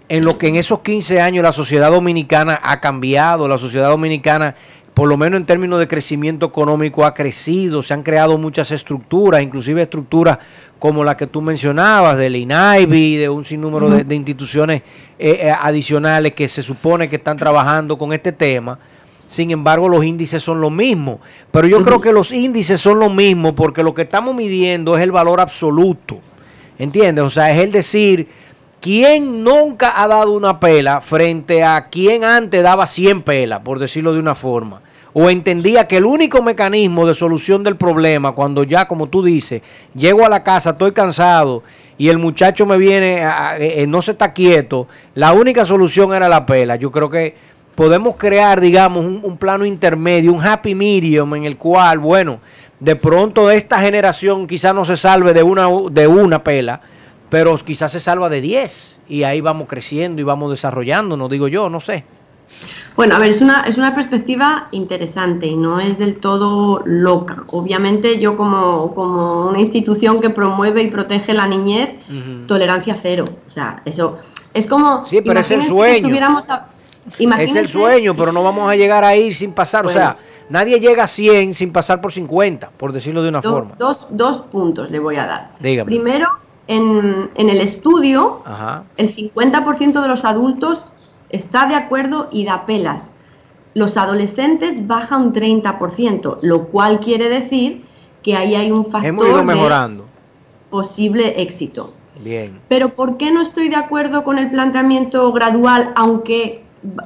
en 0.09 0.25
lo 0.25 0.37
que 0.37 0.49
en 0.49 0.57
esos 0.57 0.81
15 0.81 1.21
años 1.21 1.43
la 1.43 1.53
sociedad 1.53 1.91
dominicana 1.91 2.59
ha 2.61 2.79
cambiado, 2.79 3.47
la 3.47 3.57
sociedad 3.57 3.89
dominicana 3.89 4.55
por 4.93 5.07
lo 5.07 5.15
menos 5.15 5.39
en 5.39 5.45
términos 5.45 5.79
de 5.79 5.87
crecimiento 5.87 6.47
económico 6.47 7.05
ha 7.05 7.13
crecido, 7.13 7.83
se 7.83 7.93
han 7.93 8.01
creado 8.01 8.37
muchas 8.39 8.71
estructuras, 8.71 9.43
inclusive 9.43 9.83
estructuras 9.83 10.39
como 10.79 11.03
la 11.03 11.15
que 11.15 11.27
tú 11.27 11.39
mencionabas, 11.41 12.17
del 12.17 12.35
INAIBI, 12.35 13.15
de 13.17 13.29
un 13.29 13.45
sinnúmero 13.45 13.91
de, 13.91 14.15
instituciones 14.15 14.81
eh, 15.19 15.39
eh, 15.41 15.51
adicionales 15.51 16.33
que 16.33 16.47
se 16.47 16.63
supone 16.63 17.09
que 17.09 17.17
están 17.17 17.37
trabajando 17.37 17.97
con 17.97 18.11
este 18.11 18.31
tema 18.31 18.79
sin 19.27 19.51
embargo, 19.51 19.89
los 19.89 20.05
índices 20.05 20.41
son 20.41 20.61
los 20.61 20.71
mismos. 20.71 21.19
Pero 21.51 21.67
yo 21.67 21.83
creo 21.83 21.99
que 21.99 22.13
los 22.13 22.31
índices 22.31 22.79
son 22.79 22.99
los 22.99 23.13
mismos 23.13 23.53
porque 23.53 23.83
lo 23.83 23.93
que 23.93 24.03
estamos 24.03 24.33
midiendo 24.33 24.97
es 24.97 25.03
el 25.03 25.11
valor 25.11 25.41
absoluto. 25.41 26.19
¿Entiendes? 26.79 27.25
O 27.25 27.29
sea, 27.29 27.51
es 27.51 27.61
el 27.61 27.71
decir, 27.71 28.27
¿quién 28.79 29.43
nunca 29.43 30.01
ha 30.01 30.07
dado 30.07 30.31
una 30.31 30.59
pela 30.59 31.01
frente 31.01 31.63
a 31.63 31.87
quien 31.89 32.23
antes 32.23 32.63
daba 32.63 32.87
100 32.87 33.23
pelas, 33.23 33.59
por 33.61 33.79
decirlo 33.79 34.13
de 34.13 34.19
una 34.19 34.35
forma? 34.35 34.81
O 35.13 35.29
entendía 35.29 35.87
que 35.87 35.97
el 35.97 36.05
único 36.05 36.43
mecanismo 36.43 37.05
de 37.07 37.15
solución 37.15 37.63
del 37.63 37.75
problema, 37.75 38.33
cuando 38.33 38.63
ya, 38.63 38.87
como 38.87 39.07
tú 39.07 39.23
dices, 39.23 39.63
llego 39.95 40.23
a 40.23 40.29
la 40.29 40.43
casa, 40.43 40.71
estoy 40.71 40.91
cansado 40.91 41.63
y 41.97 42.09
el 42.09 42.19
muchacho 42.19 42.67
me 42.67 42.77
viene, 42.77 43.25
eh, 43.57 43.85
no 43.87 44.03
se 44.03 44.11
está 44.11 44.31
quieto, 44.31 44.87
la 45.15 45.33
única 45.33 45.65
solución 45.65 46.13
era 46.13 46.29
la 46.29 46.45
pela. 46.45 46.75
Yo 46.75 46.91
creo 46.91 47.09
que 47.09 47.33
podemos 47.77 48.15
crear, 48.15 48.59
digamos, 48.59 49.05
un, 49.05 49.37
plano 49.37 49.63
intermedio, 49.63 50.33
un 50.33 50.43
happy 50.43 50.73
medium 50.73 51.35
en 51.35 51.45
el 51.45 51.57
cual, 51.57 51.99
bueno, 51.99 52.39
de 52.79 52.95
pronto 52.95 53.51
esta 53.51 53.77
generación 53.79 54.47
quizás 54.47 54.73
no 54.73 54.83
se 54.83 54.97
salve 54.97 55.31
de 55.35 55.43
una, 55.43 55.67
de 55.91 56.07
una 56.07 56.43
pela, 56.43 56.81
pero 57.29 57.55
quizás 57.57 57.91
se 57.91 57.99
salva 57.99 58.29
de 58.29 58.41
10 58.41 58.99
y 59.09 59.21
ahí 59.21 59.41
vamos 59.41 59.67
creciendo 59.67 60.19
y 60.19 60.23
vamos 60.23 60.49
desarrollando, 60.49 61.15
no 61.17 61.29
digo 61.29 61.47
yo, 61.47 61.69
no 61.69 61.79
sé. 61.79 62.03
Bueno, 62.95 63.15
a 63.15 63.19
ver, 63.19 63.29
es 63.29 63.41
una, 63.41 63.61
es 63.67 63.77
una 63.77 63.93
perspectiva 63.93 64.69
interesante 64.71 65.45
y 65.45 65.55
no 65.55 65.79
es 65.79 65.99
del 65.99 66.15
todo 66.15 66.81
loca. 66.83 67.43
Obviamente 67.49 68.17
yo 68.17 68.35
como, 68.35 68.95
como 68.95 69.49
una 69.49 69.59
institución 69.59 70.19
que 70.19 70.31
promueve 70.31 70.81
y 70.81 70.89
protege 70.89 71.31
la 71.33 71.45
niñez, 71.45 71.89
tolerancia 72.47 72.97
cero. 72.99 73.25
O 73.45 73.51
sea, 73.51 73.83
eso 73.85 74.17
es 74.51 74.65
como... 74.65 75.03
Sí, 75.03 75.21
pero 75.21 75.41
es 75.41 75.51
el 75.51 75.61
sueño. 75.61 76.09
Es 77.39 77.55
el 77.55 77.67
sueño, 77.67 78.15
pero 78.15 78.31
no 78.31 78.43
vamos 78.43 78.69
a 78.69 78.75
llegar 78.75 79.03
ahí 79.03 79.31
sin 79.31 79.53
pasar. 79.53 79.85
o 79.85 79.89
sea, 79.89 80.17
nadie 80.49 80.79
llega 80.79 81.03
a 81.03 81.07
100 81.07 81.53
sin 81.53 81.71
pasar 81.71 82.01
por 82.01 82.11
50, 82.11 82.71
por 82.77 82.91
decirlo 82.91 83.21
de 83.21 83.29
una 83.29 83.41
forma. 83.41 83.75
Dos, 83.77 84.07
dos, 84.09 84.39
puntos 84.39 84.91
le 84.91 84.99
voy 84.99 85.15
a 85.15 85.25
dar. 85.25 85.85
Primero, 85.85 86.29
en, 86.67 87.29
el 87.35 87.61
estudio, 87.61 88.43
el 88.97 89.15
50% 89.15 90.01
de 90.01 90.07
los 90.07 90.25
adultos 90.25 90.83
está 91.29 91.67
de 91.67 91.75
acuerdo 91.75 92.27
y 92.31 92.45
da 92.45 92.65
pelas. 92.65 93.11
Los 93.73 93.95
adolescentes 93.95 94.87
baja 94.87 95.17
un 95.17 95.33
30%, 95.33 96.39
lo 96.41 96.67
cual 96.67 96.99
quiere 96.99 97.29
decir 97.29 97.85
que 98.23 98.35
ahí 98.35 98.55
hay 98.55 98.71
un 98.71 98.85
factor 98.85 99.43
mejorando. 99.45 100.03
de 100.03 100.09
posible 100.69 101.41
éxito. 101.41 101.93
Bien. 102.21 102.59
Pero 102.67 102.95
¿por 102.95 103.17
qué 103.17 103.31
no 103.31 103.41
estoy 103.41 103.69
de 103.69 103.75
acuerdo 103.75 104.23
con 104.23 104.39
el 104.39 104.49
planteamiento 104.49 105.31
gradual, 105.31 105.93
aunque 105.95 106.63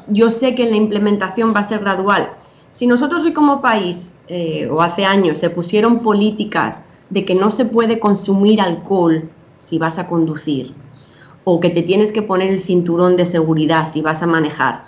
yo 0.08 0.30
sé 0.30 0.56
que 0.56 0.70
la 0.70 0.76
implementación 0.76 1.54
va 1.56 1.62
a 1.62 1.64
ser 1.64 1.80
gradual. 1.80 2.30
Si 2.72 2.88
nosotros 2.88 3.24
hoy 3.24 3.34
como 3.34 3.62
país, 3.62 4.16
eh, 4.28 4.68
o 4.72 4.82
hace 4.82 5.06
años, 5.06 5.40
se 5.40 5.50
pusieron 5.50 6.02
políticas 6.02 6.84
de 7.10 7.26
que 7.26 7.36
no 7.36 7.52
se 7.52 7.66
puede 7.66 8.00
consumir 8.00 8.62
alcohol 8.62 9.30
si 9.60 9.78
vas 9.78 10.00
a 10.00 10.08
conducir, 10.08 10.74
o 11.44 11.60
que 11.60 11.70
te 11.70 11.82
tienes 11.82 12.12
que 12.12 12.22
poner 12.22 12.50
el 12.50 12.62
cinturón 12.62 13.18
de 13.18 13.26
seguridad 13.26 13.88
si 13.92 14.02
vas 14.02 14.24
a 14.24 14.28
manejar, 14.28 14.84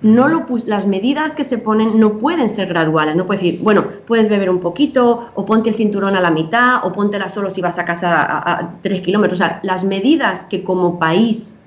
no 0.00 0.28
lo 0.28 0.46
las 0.66 0.86
medidas 0.86 1.34
que 1.34 1.42
se 1.42 1.58
ponen 1.58 1.98
no 1.98 2.18
pueden 2.18 2.48
ser 2.50 2.68
graduales. 2.68 3.16
No 3.16 3.26
puedes 3.26 3.42
decir, 3.42 3.60
bueno, 3.60 3.84
puedes 4.06 4.28
beber 4.28 4.48
un 4.48 4.60
poquito, 4.60 5.30
o 5.34 5.44
ponte 5.44 5.70
el 5.70 5.74
cinturón 5.74 6.14
a 6.14 6.20
la 6.20 6.30
mitad, 6.30 6.86
o 6.86 6.92
póntela 6.92 7.28
solo 7.28 7.50
si 7.50 7.60
vas 7.60 7.78
a 7.78 7.84
casa 7.84 8.14
a, 8.14 8.52
a 8.52 8.80
tres 8.80 9.02
kilómetros. 9.02 9.40
O 9.40 9.44
sea, 9.44 9.60
las 9.64 9.82
medidas 9.82 10.44
que 10.44 10.62
como 10.62 10.98
país 11.00 11.57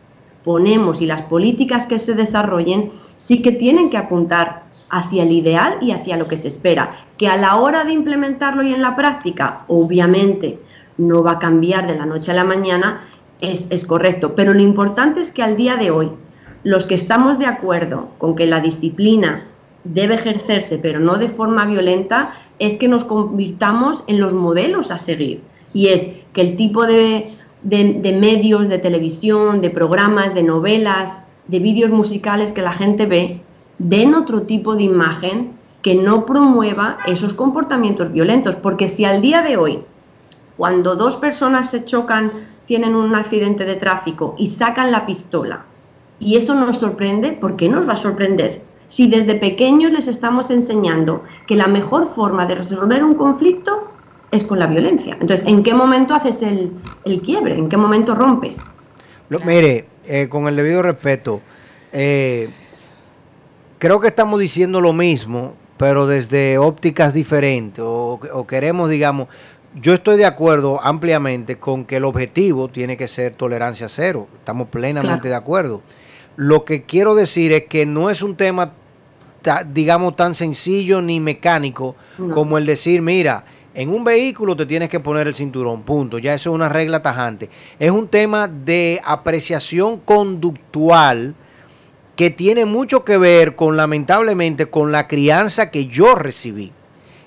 ponemos 0.44 1.02
y 1.02 1.06
las 1.06 1.24
políticas 1.24 1.88
que 1.88 2.00
se 2.00 2.14
desarrollen 2.14 2.92
sí 3.18 3.42
que 3.42 3.52
tienen 3.52 3.90
que 3.90 3.98
apuntar 3.98 4.64
hacia 4.90 5.24
el 5.24 5.32
ideal 5.32 5.78
y 5.82 5.92
hacia 5.92 6.18
lo 6.18 6.28
que 6.28 6.38
se 6.38 6.50
espera. 6.50 6.92
Que 7.18 7.28
a 7.28 7.38
la 7.38 7.56
hora 7.56 7.84
de 7.84 7.94
implementarlo 7.94 8.64
y 8.64 8.74
en 8.74 8.82
la 8.82 8.96
práctica, 8.96 9.64
obviamente, 9.68 10.60
no 10.98 11.24
va 11.24 11.32
a 11.34 11.40
cambiar 11.40 11.88
de 11.88 11.96
la 11.96 12.06
noche 12.06 12.32
a 12.32 12.36
la 12.36 12.44
mañana, 12.44 13.02
es, 13.40 13.68
es 13.70 13.86
correcto. 13.86 14.36
Pero 14.36 14.54
lo 14.54 14.62
importante 14.62 15.22
es 15.22 15.32
que 15.32 15.44
al 15.44 15.56
día 15.56 15.78
de 15.78 15.92
hoy, 15.92 16.12
los 16.64 16.88
que 16.88 16.96
estamos 16.96 17.40
de 17.40 17.46
acuerdo 17.46 18.10
con 18.18 18.36
que 18.36 18.46
la 18.46 18.60
disciplina 18.60 19.46
debe 19.84 20.16
ejercerse, 20.16 20.78
pero 20.78 21.00
no 21.00 21.18
de 21.18 21.30
forma 21.30 21.66
violenta, 21.66 22.34
es 22.60 22.78
que 22.78 22.88
nos 22.88 23.04
convirtamos 23.04 24.04
en 24.08 24.20
los 24.20 24.34
modelos 24.34 24.92
a 24.92 24.98
seguir. 24.98 25.42
Y 25.74 25.88
es 25.88 26.08
que 26.34 26.42
el 26.42 26.56
tipo 26.56 26.86
de 26.86 27.34
de, 27.64 28.18
medios, 28.20 28.70
de 28.70 28.80
televisión, 28.80 29.62
de 29.62 29.70
programas, 29.70 30.34
de 30.34 30.44
novelas, 30.44 31.24
de 31.48 31.60
vídeos 31.60 31.92
musicales 31.92 32.52
que 32.52 32.62
la 32.62 32.72
gente 32.72 33.06
ve, 33.06 33.42
den 33.78 34.14
otro 34.16 34.44
tipo 34.44 34.76
de 34.76 34.84
imagen 34.84 35.52
que 35.82 35.96
no 35.96 36.26
promueva 36.26 37.00
esos 37.06 37.34
comportamientos 37.34 38.12
violentos. 38.12 38.56
Porque 38.56 38.88
si 38.88 39.06
al 39.06 39.22
día 39.22 39.42
de 39.42 39.58
hoy, 39.58 39.80
cuando 40.58 40.96
dos 40.96 41.18
personas 41.18 41.72
se 41.72 41.86
chocan, 41.86 42.32
tienen 42.66 42.96
un 42.96 43.16
accidente 43.16 43.66
de 43.66 43.76
tráfico 43.76 44.36
y 44.38 44.50
sacan 44.50 44.92
la 44.92 45.06
pistola, 45.06 45.66
y 46.20 46.38
eso 46.38 46.54
nos 46.54 46.78
sorprende, 46.78 47.32
¿por 47.32 47.56
qué 47.56 47.68
nos 47.68 47.88
va 47.90 47.94
a 47.94 47.98
sorprender? 47.98 48.62
Si 48.88 49.08
desde 49.08 49.36
pequeños 49.36 49.92
les 49.92 50.08
estamos 50.08 50.52
enseñando 50.52 51.24
que 51.48 51.56
la 51.56 51.68
mejor 51.68 52.08
forma 52.08 52.46
de 52.46 52.56
resolver 52.56 53.04
un 53.04 53.16
conflicto 53.16 53.92
es 54.32 54.46
con 54.46 54.60
la 54.60 54.68
violencia. 54.68 55.18
Entonces, 55.20 55.46
¿en 55.46 55.62
qué 55.62 55.74
momento 55.74 56.16
haces 56.16 56.42
el, 56.42 56.72
quiebre? 57.22 57.58
¿En 57.58 57.70
qué 57.70 57.78
momento 57.78 58.16
rompes? 58.16 58.58
Lo, 59.30 59.40
mire, 59.42 59.86
eh, 60.06 60.28
con 60.30 60.48
el 60.48 60.56
debido 60.56 60.82
respeto, 60.82 61.42
eh, 61.92 62.50
creo 63.78 64.00
que 64.00 64.08
estamos 64.08 64.40
diciendo 64.40 64.82
lo 64.82 64.94
mismo, 64.94 65.54
pero 65.78 66.08
desde 66.08 66.58
ópticas 66.58 67.14
diferentes, 67.14 67.84
o, 67.86 68.20
queremos, 68.48 68.90
digamos, 68.90 69.28
yo 69.74 69.94
estoy 69.94 70.18
de 70.18 70.26
acuerdo 70.26 70.82
ampliamente 70.82 71.58
con 71.58 71.86
que 71.86 71.98
el 71.98 72.06
objetivo 72.06 72.68
tiene 72.68 72.98
que 72.98 73.08
ser 73.08 73.34
tolerancia 73.34 73.88
cero, 73.90 74.28
estamos 74.38 74.68
plenamente 74.68 75.30
de 75.30 75.36
acuerdo. 75.36 75.82
Lo 76.36 76.66
que 76.66 76.84
quiero 76.84 77.16
decir 77.16 77.52
es 77.54 77.66
que 77.66 77.86
no 77.86 78.10
es 78.10 78.22
un 78.22 78.36
tema, 78.36 78.74
digamos, 79.74 80.16
tan 80.16 80.36
sencillo 80.36 81.02
ni 81.02 81.20
mecánico 81.20 81.96
como 82.34 82.58
el 82.58 82.66
decir, 82.66 83.02
mira, 83.02 83.46
en 83.74 83.90
un 83.90 84.04
vehículo 84.04 84.56
te 84.56 84.66
tienes 84.66 84.90
que 84.90 85.00
poner 85.00 85.28
el 85.28 85.36
cinturón, 85.36 85.84
punto. 85.84 86.18
Ya 86.20 86.34
eso 86.34 86.50
es 86.50 86.56
una 86.56 86.70
regla 86.70 87.02
tajante. 87.02 87.50
Es 87.80 87.92
un 87.92 88.08
tema 88.08 88.48
de 88.48 89.02
apreciación 89.04 90.00
conductual 90.00 91.36
que 92.16 92.30
tiene 92.30 92.66
mucho 92.66 93.06
que 93.06 93.18
ver 93.18 93.56
con, 93.56 93.78
lamentablemente, 93.78 94.68
con 94.68 94.92
la 94.92 95.08
crianza 95.08 95.72
que 95.72 95.88
yo 95.88 96.16
recibí 96.16 96.72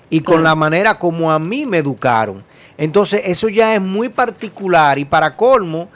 y 0.09 0.21
con 0.21 0.43
la 0.43 0.55
manera 0.55 0.99
como 0.99 1.31
a 1.31 1.39
mí 1.39 1.65
me 1.65 1.79
educaron. 1.79 2.43
Entonces, 2.77 3.23
eso 3.25 3.49
ya 3.49 3.73
es 3.73 3.81
muy 3.81 4.09
particular 4.09 4.99
y 4.99 5.05
para 5.05 5.35
colmo, 5.35 5.89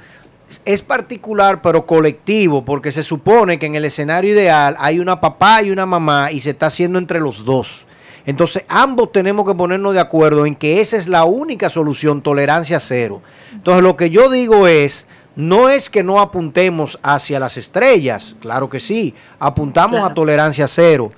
es 0.66 0.82
particular 0.82 1.62
pero 1.62 1.86
colectivo, 1.86 2.66
porque 2.66 2.92
se 2.92 3.04
supone 3.04 3.60
que 3.60 3.68
en 3.68 3.76
el 3.76 3.86
escenario 3.86 4.32
ideal 4.32 4.76
hay 4.80 5.00
una 5.00 5.22
papá 5.22 5.62
y 5.62 5.70
una 5.70 5.86
mamá 5.86 6.32
y 6.32 6.40
se 6.40 6.50
está 6.52 6.66
haciendo 6.66 6.98
entre 6.98 7.20
los 7.20 7.46
dos. 7.46 7.86
Entonces, 8.26 8.64
ambos 8.68 9.12
tenemos 9.12 9.46
que 9.46 9.56
ponernos 9.56 9.94
de 9.94 10.00
acuerdo 10.00 10.46
en 10.46 10.56
que 10.56 10.82
esa 10.82 10.98
es 10.98 11.08
la 11.08 11.24
única 11.26 11.70
solución, 11.70 12.22
tolerancia 12.22 12.80
cero. 12.80 13.22
Entonces, 13.54 13.84
lo 13.84 13.98
que 13.98 14.10
yo 14.10 14.30
digo 14.30 14.68
es, 14.68 15.08
no 15.36 15.70
es 15.70 15.90
que 15.90 16.04
no 16.04 16.20
apuntemos 16.20 17.00
hacia 17.02 17.40
las 17.40 17.58
estrellas, 17.58 18.36
claro 18.42 18.70
que 18.70 18.80
sí, 18.80 19.14
apuntamos 19.40 20.02
a 20.02 20.14
tolerancia 20.14 20.68
cero, 20.68 21.12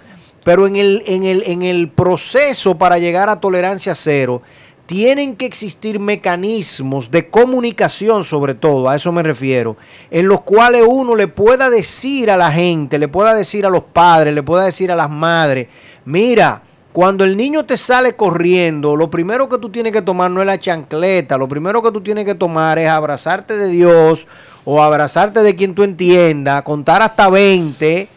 pero 0.44 0.68
en 0.68 0.76
el, 0.76 1.04
en, 1.08 1.24
el, 1.24 1.44
en 1.46 1.64
el 1.64 1.90
proceso 1.90 2.78
para 2.78 2.98
llegar 3.00 3.30
a 3.30 3.40
tolerancia 3.40 3.96
cero, 3.96 4.42
tienen 4.86 5.38
que 5.38 5.46
existir 5.46 6.00
mecanismos 6.00 7.10
de 7.12 7.30
comunicación, 7.30 8.26
sobre 8.26 8.56
todo, 8.56 8.90
a 8.90 8.96
eso 8.98 9.12
me 9.12 9.24
refiero, 9.24 9.78
en 10.10 10.28
los 10.28 10.42
cuales 10.42 10.84
uno 10.86 11.16
le 11.16 11.30
pueda 11.30 11.70
decir 11.70 12.30
a 12.30 12.36
la 12.36 12.52
gente, 12.52 13.00
le 13.00 13.08
pueda 13.08 13.34
decir 13.34 13.66
a 13.66 13.70
los 13.70 13.86
padres, 13.86 14.34
le 14.34 14.44
pueda 14.44 14.66
decir 14.66 14.92
a 14.92 14.96
las 14.96 15.10
madres, 15.10 15.68
mira, 16.04 16.62
cuando 16.94 17.24
el 17.24 17.38
niño 17.38 17.66
te 17.66 17.78
sale 17.78 18.16
corriendo, 18.16 18.98
lo 18.98 19.10
primero 19.10 19.48
que 19.48 19.58
tú 19.58 19.70
tienes 19.70 19.94
que 19.94 20.02
tomar 20.02 20.30
no 20.30 20.42
es 20.42 20.48
la 20.48 20.60
chancleta, 20.60 21.38
lo 21.38 21.48
primero 21.48 21.82
que 21.82 21.92
tú 21.92 22.02
tienes 22.02 22.26
que 22.26 22.36
tomar 22.36 22.80
es 22.80 22.90
abrazarte 22.90 23.58
de 23.58 23.70
Dios 23.70 24.28
o 24.66 24.84
abrazarte 24.84 25.42
de 25.42 25.56
quien 25.56 25.74
tú 25.74 25.84
entiendas, 25.84 26.62
contar 26.64 27.02
hasta 27.02 27.30
20, 27.30 28.10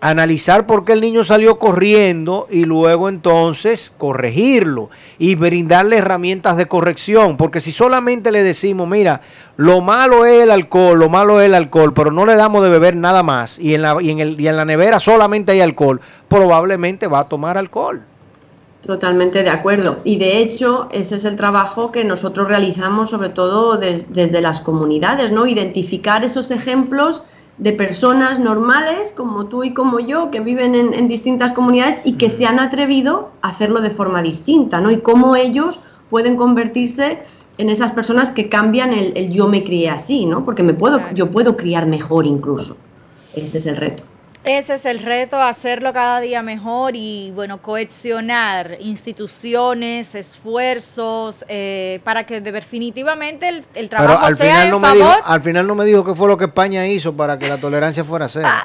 analizar 0.00 0.66
por 0.66 0.84
qué 0.84 0.92
el 0.92 1.00
niño 1.00 1.24
salió 1.24 1.58
corriendo 1.58 2.46
y 2.48 2.64
luego 2.64 3.08
entonces 3.08 3.92
corregirlo 3.98 4.90
y 5.18 5.34
brindarle 5.34 5.96
herramientas 5.96 6.56
de 6.56 6.66
corrección, 6.66 7.36
porque 7.36 7.58
si 7.58 7.72
solamente 7.72 8.30
le 8.30 8.44
decimos, 8.44 8.88
mira, 8.88 9.20
lo 9.56 9.80
malo 9.80 10.26
es 10.26 10.44
el 10.44 10.52
alcohol, 10.52 10.96
lo 10.96 11.08
malo 11.08 11.40
es 11.40 11.46
el 11.46 11.54
alcohol, 11.54 11.92
pero 11.92 12.12
no 12.12 12.24
le 12.24 12.36
damos 12.36 12.62
de 12.62 12.70
beber 12.70 12.94
nada 12.94 13.24
más 13.24 13.58
y 13.58 13.74
en 13.74 13.82
la, 13.82 14.00
y 14.00 14.10
en 14.10 14.20
el, 14.20 14.40
y 14.40 14.46
en 14.46 14.56
la 14.56 14.64
nevera 14.64 15.00
solamente 15.00 15.50
hay 15.50 15.60
alcohol, 15.60 16.00
probablemente 16.28 17.08
va 17.08 17.20
a 17.20 17.28
tomar 17.28 17.58
alcohol. 17.58 18.06
Totalmente 18.84 19.44
de 19.44 19.50
acuerdo. 19.50 19.98
Y 20.02 20.16
de 20.16 20.38
hecho, 20.38 20.88
ese 20.90 21.14
es 21.14 21.24
el 21.24 21.36
trabajo 21.36 21.92
que 21.92 22.04
nosotros 22.04 22.48
realizamos, 22.48 23.10
sobre 23.10 23.28
todo 23.28 23.76
desde 23.76 24.40
las 24.40 24.60
comunidades, 24.60 25.30
¿no? 25.30 25.46
Identificar 25.46 26.24
esos 26.24 26.50
ejemplos 26.50 27.22
de 27.58 27.72
personas 27.72 28.40
normales 28.40 29.12
como 29.16 29.46
tú 29.46 29.62
y 29.62 29.72
como 29.72 30.00
yo 30.00 30.32
que 30.32 30.40
viven 30.40 30.74
en, 30.74 31.06
distintas 31.06 31.52
comunidades 31.52 32.00
y 32.04 32.14
que 32.14 32.28
se 32.28 32.44
han 32.44 32.58
atrevido 32.58 33.30
a 33.40 33.50
hacerlo 33.50 33.80
de 33.82 33.90
forma 33.90 34.20
distinta, 34.20 34.80
¿no? 34.80 34.90
Y 34.90 34.98
cómo 34.98 35.36
ellos 35.36 35.78
pueden 36.10 36.36
convertirse 36.36 37.20
en 37.58 37.70
esas 37.70 37.92
personas 37.92 38.32
que 38.32 38.48
cambian 38.48 38.92
el, 38.92 39.30
yo 39.30 39.46
me 39.46 39.62
crié 39.62 39.90
así, 39.90 40.26
¿no? 40.26 40.44
Porque 40.44 40.64
me 40.64 40.74
puedo, 40.74 41.00
yo 41.14 41.30
puedo 41.30 41.56
criar 41.56 41.86
mejor 41.86 42.26
incluso. 42.26 42.76
Ese 43.36 43.58
es 43.58 43.66
el 43.66 43.76
reto. 43.76 44.02
Ese 44.44 44.74
es 44.74 44.84
el 44.86 44.98
reto, 44.98 45.40
hacerlo 45.40 45.92
cada 45.92 46.20
día 46.20 46.42
mejor 46.42 46.96
y, 46.96 47.30
bueno, 47.32 47.62
cohesionar 47.62 48.76
instituciones, 48.80 50.16
esfuerzos, 50.16 51.44
eh, 51.48 52.00
para 52.02 52.26
que 52.26 52.40
definitivamente 52.40 53.62
el, 53.74 53.88
trabajo 53.88 54.26
al 54.26 54.36
sea 54.36 54.54
final 54.54 54.70
no 54.70 54.80
Me 54.80 54.94
dijo, 54.94 55.10
al 55.24 55.42
final 55.42 55.66
no 55.68 55.74
me 55.76 55.84
dijo 55.84 56.04
qué 56.04 56.16
fue 56.16 56.26
lo 56.26 56.36
que 56.36 56.46
España 56.46 56.88
hizo 56.88 57.16
para 57.16 57.38
que 57.38 57.48
la 57.48 57.58
tolerancia 57.58 58.02
fuera 58.02 58.28
cero. 58.28 58.48
Ah, 58.54 58.64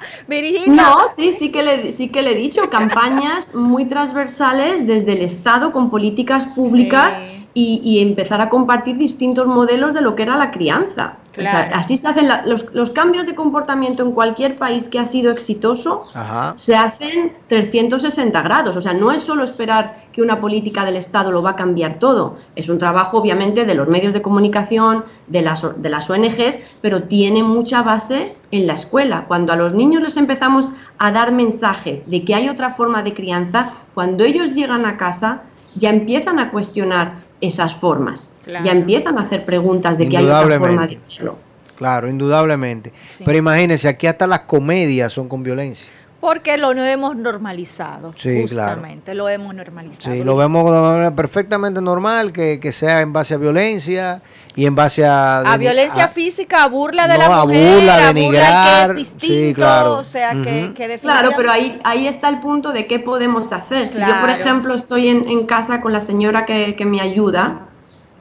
no, 0.68 0.98
sí, 1.16 1.36
sí 1.38 1.52
que, 1.52 1.63
le, 1.63 1.92
sí 1.92 2.10
que 2.10 2.22
le 2.22 2.32
he 2.32 2.36
dicho, 2.36 2.70
campañas 2.70 3.54
muy 3.54 3.86
transversales 3.86 4.86
desde 4.88 5.13
el 5.13 5.22
Estado 5.22 5.72
con 5.72 5.90
políticas 5.90 6.46
públicas 6.48 7.13
y, 7.54 8.00
empezar 8.02 8.42
a 8.42 8.50
compartir 8.50 8.98
distintos 8.98 9.48
modelos 9.48 9.94
de 9.94 10.02
lo 10.02 10.16
que 10.16 10.24
era 10.24 10.38
la 10.38 10.52
crianza. 10.52 11.18
Así 11.45 11.97
se 11.97 12.08
hacen 12.08 12.28
los, 12.45 12.91
cambios 12.91 13.26
de 13.26 13.36
comportamiento 13.36 14.04
en 14.04 14.12
cualquier 14.12 14.56
país 14.56 14.89
que 14.89 15.00
ha 15.00 15.06
sido 15.06 15.32
exitoso, 15.32 16.08
se 16.56 16.76
hacen 16.76 17.34
360 17.47 18.41
grados. 18.41 18.76
O 18.76 18.82
sea, 18.82 18.93
no 18.93 19.12
es 19.12 19.23
solo 19.23 19.43
esperar 19.43 20.06
que 20.12 20.21
una 20.21 20.39
política 20.41 20.86
del 20.86 20.95
Estado 20.95 21.32
lo 21.32 21.41
va 21.41 21.52
a 21.52 21.56
cambiar 21.56 22.00
todo. 22.00 22.38
Es 22.56 22.69
un 22.69 22.78
trabajo, 22.78 23.17
obviamente, 23.17 23.65
de 23.65 23.76
los 23.76 23.88
medios 23.88 24.13
de 24.13 24.21
comunicación, 24.21 25.06
de 25.28 25.41
las, 25.41 25.65
de 25.82 25.89
las 25.89 26.10
ONGs, 26.10 26.60
pero 26.82 27.04
tiene 27.04 27.43
mucha 27.43 27.82
base 27.82 28.36
en 28.52 28.67
la 28.67 28.73
escuela. 28.73 29.26
Cuando 29.28 29.54
a 29.54 29.56
los 29.56 29.73
niños 29.73 30.02
les 30.02 30.17
empezamos 30.17 30.71
a 30.97 31.12
dar 31.12 31.32
mensajes 31.32 32.10
de 32.10 32.23
que 32.23 32.36
hay 32.36 32.50
otra 32.50 32.71
forma 32.71 33.04
de 33.04 33.13
crianza, 33.13 33.73
cuando 33.93 34.23
ellos 34.23 34.56
llegan 34.56 34.86
a 34.86 34.97
casa 34.97 35.43
ya 35.76 35.89
empiezan 35.89 36.39
a 36.39 36.50
cuestionar 36.50 37.27
esas 37.41 37.76
formas. 37.76 38.34
Ya 38.45 38.71
empiezan 38.71 39.17
a 39.17 39.21
hacer 39.21 39.45
preguntas 39.45 39.97
de 39.97 40.08
que 40.08 40.17
hay 40.17 40.26
otra 40.26 40.60
forma 40.60 40.88
de 40.88 41.00
hacerlo. 41.06 41.38
Claro, 41.78 42.10
indudablemente. 42.10 42.91
Pero 43.23 43.38
imagínense, 43.38 43.88
aquí 43.88 44.08
hasta 44.08 44.26
las 44.26 44.41
comedias 44.41 45.13
son 45.13 45.30
con 45.30 45.43
violencia. 45.43 45.91
Porque 46.19 46.58
lo 46.58 46.71
hemos 46.71 47.15
normalizado. 47.15 48.12
Sí, 48.15 48.41
justamente, 48.41 49.13
lo 49.13 49.30
hemos 49.30 49.53
normalizado. 49.53 50.15
Sí, 50.15 50.23
lo 50.23 50.36
vemos 50.36 51.13
perfectamente 51.13 51.80
normal, 51.80 52.34
que, 52.34 52.71
sea 52.71 53.01
en 53.01 53.13
base 53.13 53.36
a 53.36 53.38
violencia 53.38 54.21
y 54.56 54.65
en 54.65 54.73
base 54.73 55.06
a... 55.06 55.39
A 55.39 55.58
violencia 55.58 56.08
física, 56.08 56.63
a 56.63 56.67
burla 56.67 57.08
de 57.08 57.17
la 57.17 57.45
mujer, 57.45 57.75
burla, 57.75 57.97
denigrar, 58.08 58.95
que 58.95 59.01
es 59.01 59.17
distinto, 59.17 59.56
claro. 59.56 59.93
o 59.97 60.03
sea, 60.03 60.32
que, 60.41 60.73
Claro, 61.01 61.32
pero 61.38 61.51
ahí, 61.51 61.80
ahí 61.84 62.08
está 62.08 62.30
el 62.30 62.39
punto 62.39 62.71
de 62.71 62.88
qué 62.88 62.99
podemos 62.99 63.53
hacer. 63.53 63.88
Si 63.88 63.99
yo, 63.99 64.19
por 64.19 64.30
ejemplo, 64.32 64.73
estoy 64.73 65.10
en, 65.10 65.30
en 65.30 65.45
casa 65.45 65.82
con 65.82 65.93
la 65.93 66.01
señora 66.01 66.45
que, 66.45 66.75
que 66.75 66.86
me 66.86 66.99
ayuda 66.99 67.66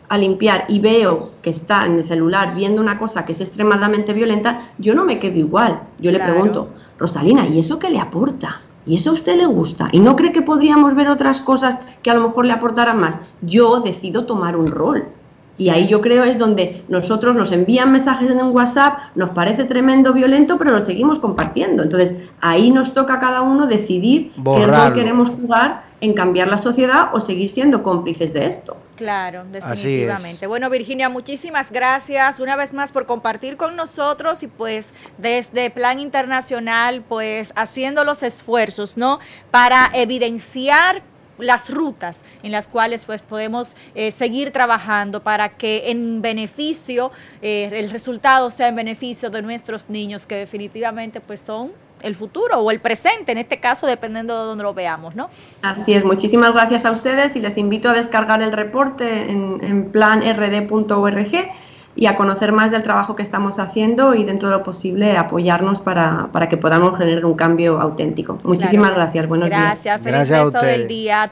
a 0.09 0.19
limpiar 0.19 0.65
y 0.69 0.81
veo 0.81 1.31
que 1.43 1.51
está 1.51 1.87
en 1.87 1.99
el 1.99 2.07
celular 2.07 2.55
viendo 2.55 2.81
una 2.81 2.99
cosa 2.99 3.25
que 3.25 3.33
es 3.33 3.41
extremadamente 3.41 4.13
violenta, 4.13 4.71
yo 4.79 4.95
no 4.95 5.05
me 5.05 5.19
quedo 5.19 5.39
igual. 5.39 5.81
Yo 5.99 6.11
le 6.11 6.19
pregunto 6.19 6.69
Rosalina, 6.99 7.47
¿y 7.47 7.59
eso 7.59 7.79
qué 7.79 7.91
le 7.91 8.01
aporta? 8.01 8.61
¿Y 8.85 8.97
eso 8.97 9.11
a 9.11 9.15
usted 9.15 9.37
le 9.37 9.47
gusta? 9.47 9.89
¿Y 9.91 9.99
no 9.99 10.15
cree 10.15 10.33
que 10.33 10.43
podríamos 10.43 10.95
ver 10.95 11.09
otras 11.09 11.41
cosas 11.41 11.79
que 12.03 12.11
a 12.11 12.15
lo 12.15 12.23
mejor 12.23 12.47
le 12.47 12.53
aportaran 12.53 12.99
más? 12.99 13.19
Yo 13.43 13.81
decido 13.81 14.27
tomar 14.27 14.57
un 14.57 14.71
rol. 14.71 15.07
Y 15.59 15.71
ahí 15.71 15.89
yo 15.89 16.03
creo 16.03 16.23
es 16.23 16.39
donde 16.39 16.85
nosotros 16.89 17.35
nos 17.35 17.51
envían 17.51 17.91
mensajes 17.91 18.31
en 18.31 18.43
un 18.43 18.55
WhatsApp, 18.55 18.99
nos 19.15 19.31
parece 19.31 19.65
tremendo 19.65 20.13
violento, 20.13 20.59
pero 20.59 20.71
lo 20.71 20.83
seguimos 20.83 21.19
compartiendo. 21.19 21.83
Entonces 21.83 22.15
ahí 22.41 22.71
nos 22.71 22.95
toca 22.95 23.15
a 23.15 23.19
cada 23.19 23.41
uno 23.41 23.67
decidir 23.67 24.33
qué 24.35 24.67
rol 24.67 24.93
queremos 24.93 25.31
jugar 25.31 25.86
en 26.01 26.13
cambiar 26.13 26.49
la 26.49 26.59
sociedad 26.59 27.15
o 27.15 27.21
seguir 27.21 27.51
siendo 27.51 27.83
cómplices 27.83 28.33
de 28.33 28.47
esto. 28.47 28.77
Claro, 28.97 29.45
definitivamente. 29.51 30.47
Bueno, 30.47 30.71
Virginia, 30.71 31.09
muchísimas 31.09 31.71
gracias 31.71 32.41
una 32.41 32.57
vez 32.57 32.73
más 32.73 32.93
por 32.93 33.07
compartir 33.07 33.57
con 33.57 33.77
nosotros 33.77 34.43
y 34.43 34.47
pues 34.47 34.93
desde 35.19 35.71
Plan 35.71 35.99
Internacional, 36.01 37.03
pues 37.07 37.53
haciendo 37.57 38.05
los 38.05 38.23
esfuerzos, 38.23 38.97
¿no? 38.97 39.21
Para 39.51 39.91
evidenciar 39.95 41.03
las 41.39 41.69
rutas 41.69 42.25
en 42.43 42.53
las 42.53 42.67
cuales 42.67 43.05
pues 43.05 43.21
podemos 43.21 43.77
eh, 43.95 44.11
seguir 44.11 44.53
trabajando 44.53 45.23
para 45.23 45.51
que 45.51 45.91
en 45.91 46.23
beneficio, 46.23 47.13
eh, 47.43 47.71
el 47.73 47.91
resultado 47.91 48.51
sea 48.51 48.69
en 48.69 48.77
beneficio 48.77 49.29
de 49.29 49.43
nuestros 49.43 49.91
niños 49.91 50.27
que 50.27 50.37
definitivamente 50.37 51.21
pues 51.21 51.41
son 51.41 51.73
el 52.07 52.15
futuro 52.15 52.59
o 52.61 52.71
el 52.71 52.81
presente, 52.81 53.33
en 53.33 53.39
este 53.39 53.59
caso, 53.59 53.87
dependiendo 53.87 54.39
de 54.41 54.47
donde 54.47 54.63
lo 54.63 54.75
veamos, 54.75 55.15
¿no? 55.15 55.29
Así 55.63 55.93
es, 55.93 56.05
muchísimas 56.05 56.53
gracias 56.53 56.85
a 56.85 56.93
ustedes 56.93 57.35
y 57.37 57.41
les 57.41 57.59
invito 57.59 57.89
a 57.91 57.93
descargar 57.93 58.41
el 58.43 58.53
reporte 58.53 59.31
en, 59.31 59.59
en 59.63 59.91
planrd.org 59.91 61.51
y 61.97 62.07
a 62.07 62.15
conocer 62.15 62.53
más 62.53 62.71
del 62.71 62.83
trabajo 62.83 63.17
que 63.17 63.23
estamos 63.23 63.59
haciendo 63.59 64.15
y 64.15 64.23
dentro 64.23 64.49
de 64.49 64.57
lo 64.57 64.63
posible 64.63 65.17
apoyarnos 65.17 65.81
para, 65.81 66.29
que 66.49 66.59
podamos 66.59 66.99
generar 66.99 67.25
un 67.25 67.35
cambio 67.35 67.81
auténtico. 67.81 68.39
Muchísimas 68.45 68.95
gracias, 68.95 69.27
buenos 69.27 69.49
días. 69.49 69.63
Gracias, 69.63 70.01
feliz 70.03 70.29
resto 70.29 70.61
del 70.61 70.87
día. 70.87 71.25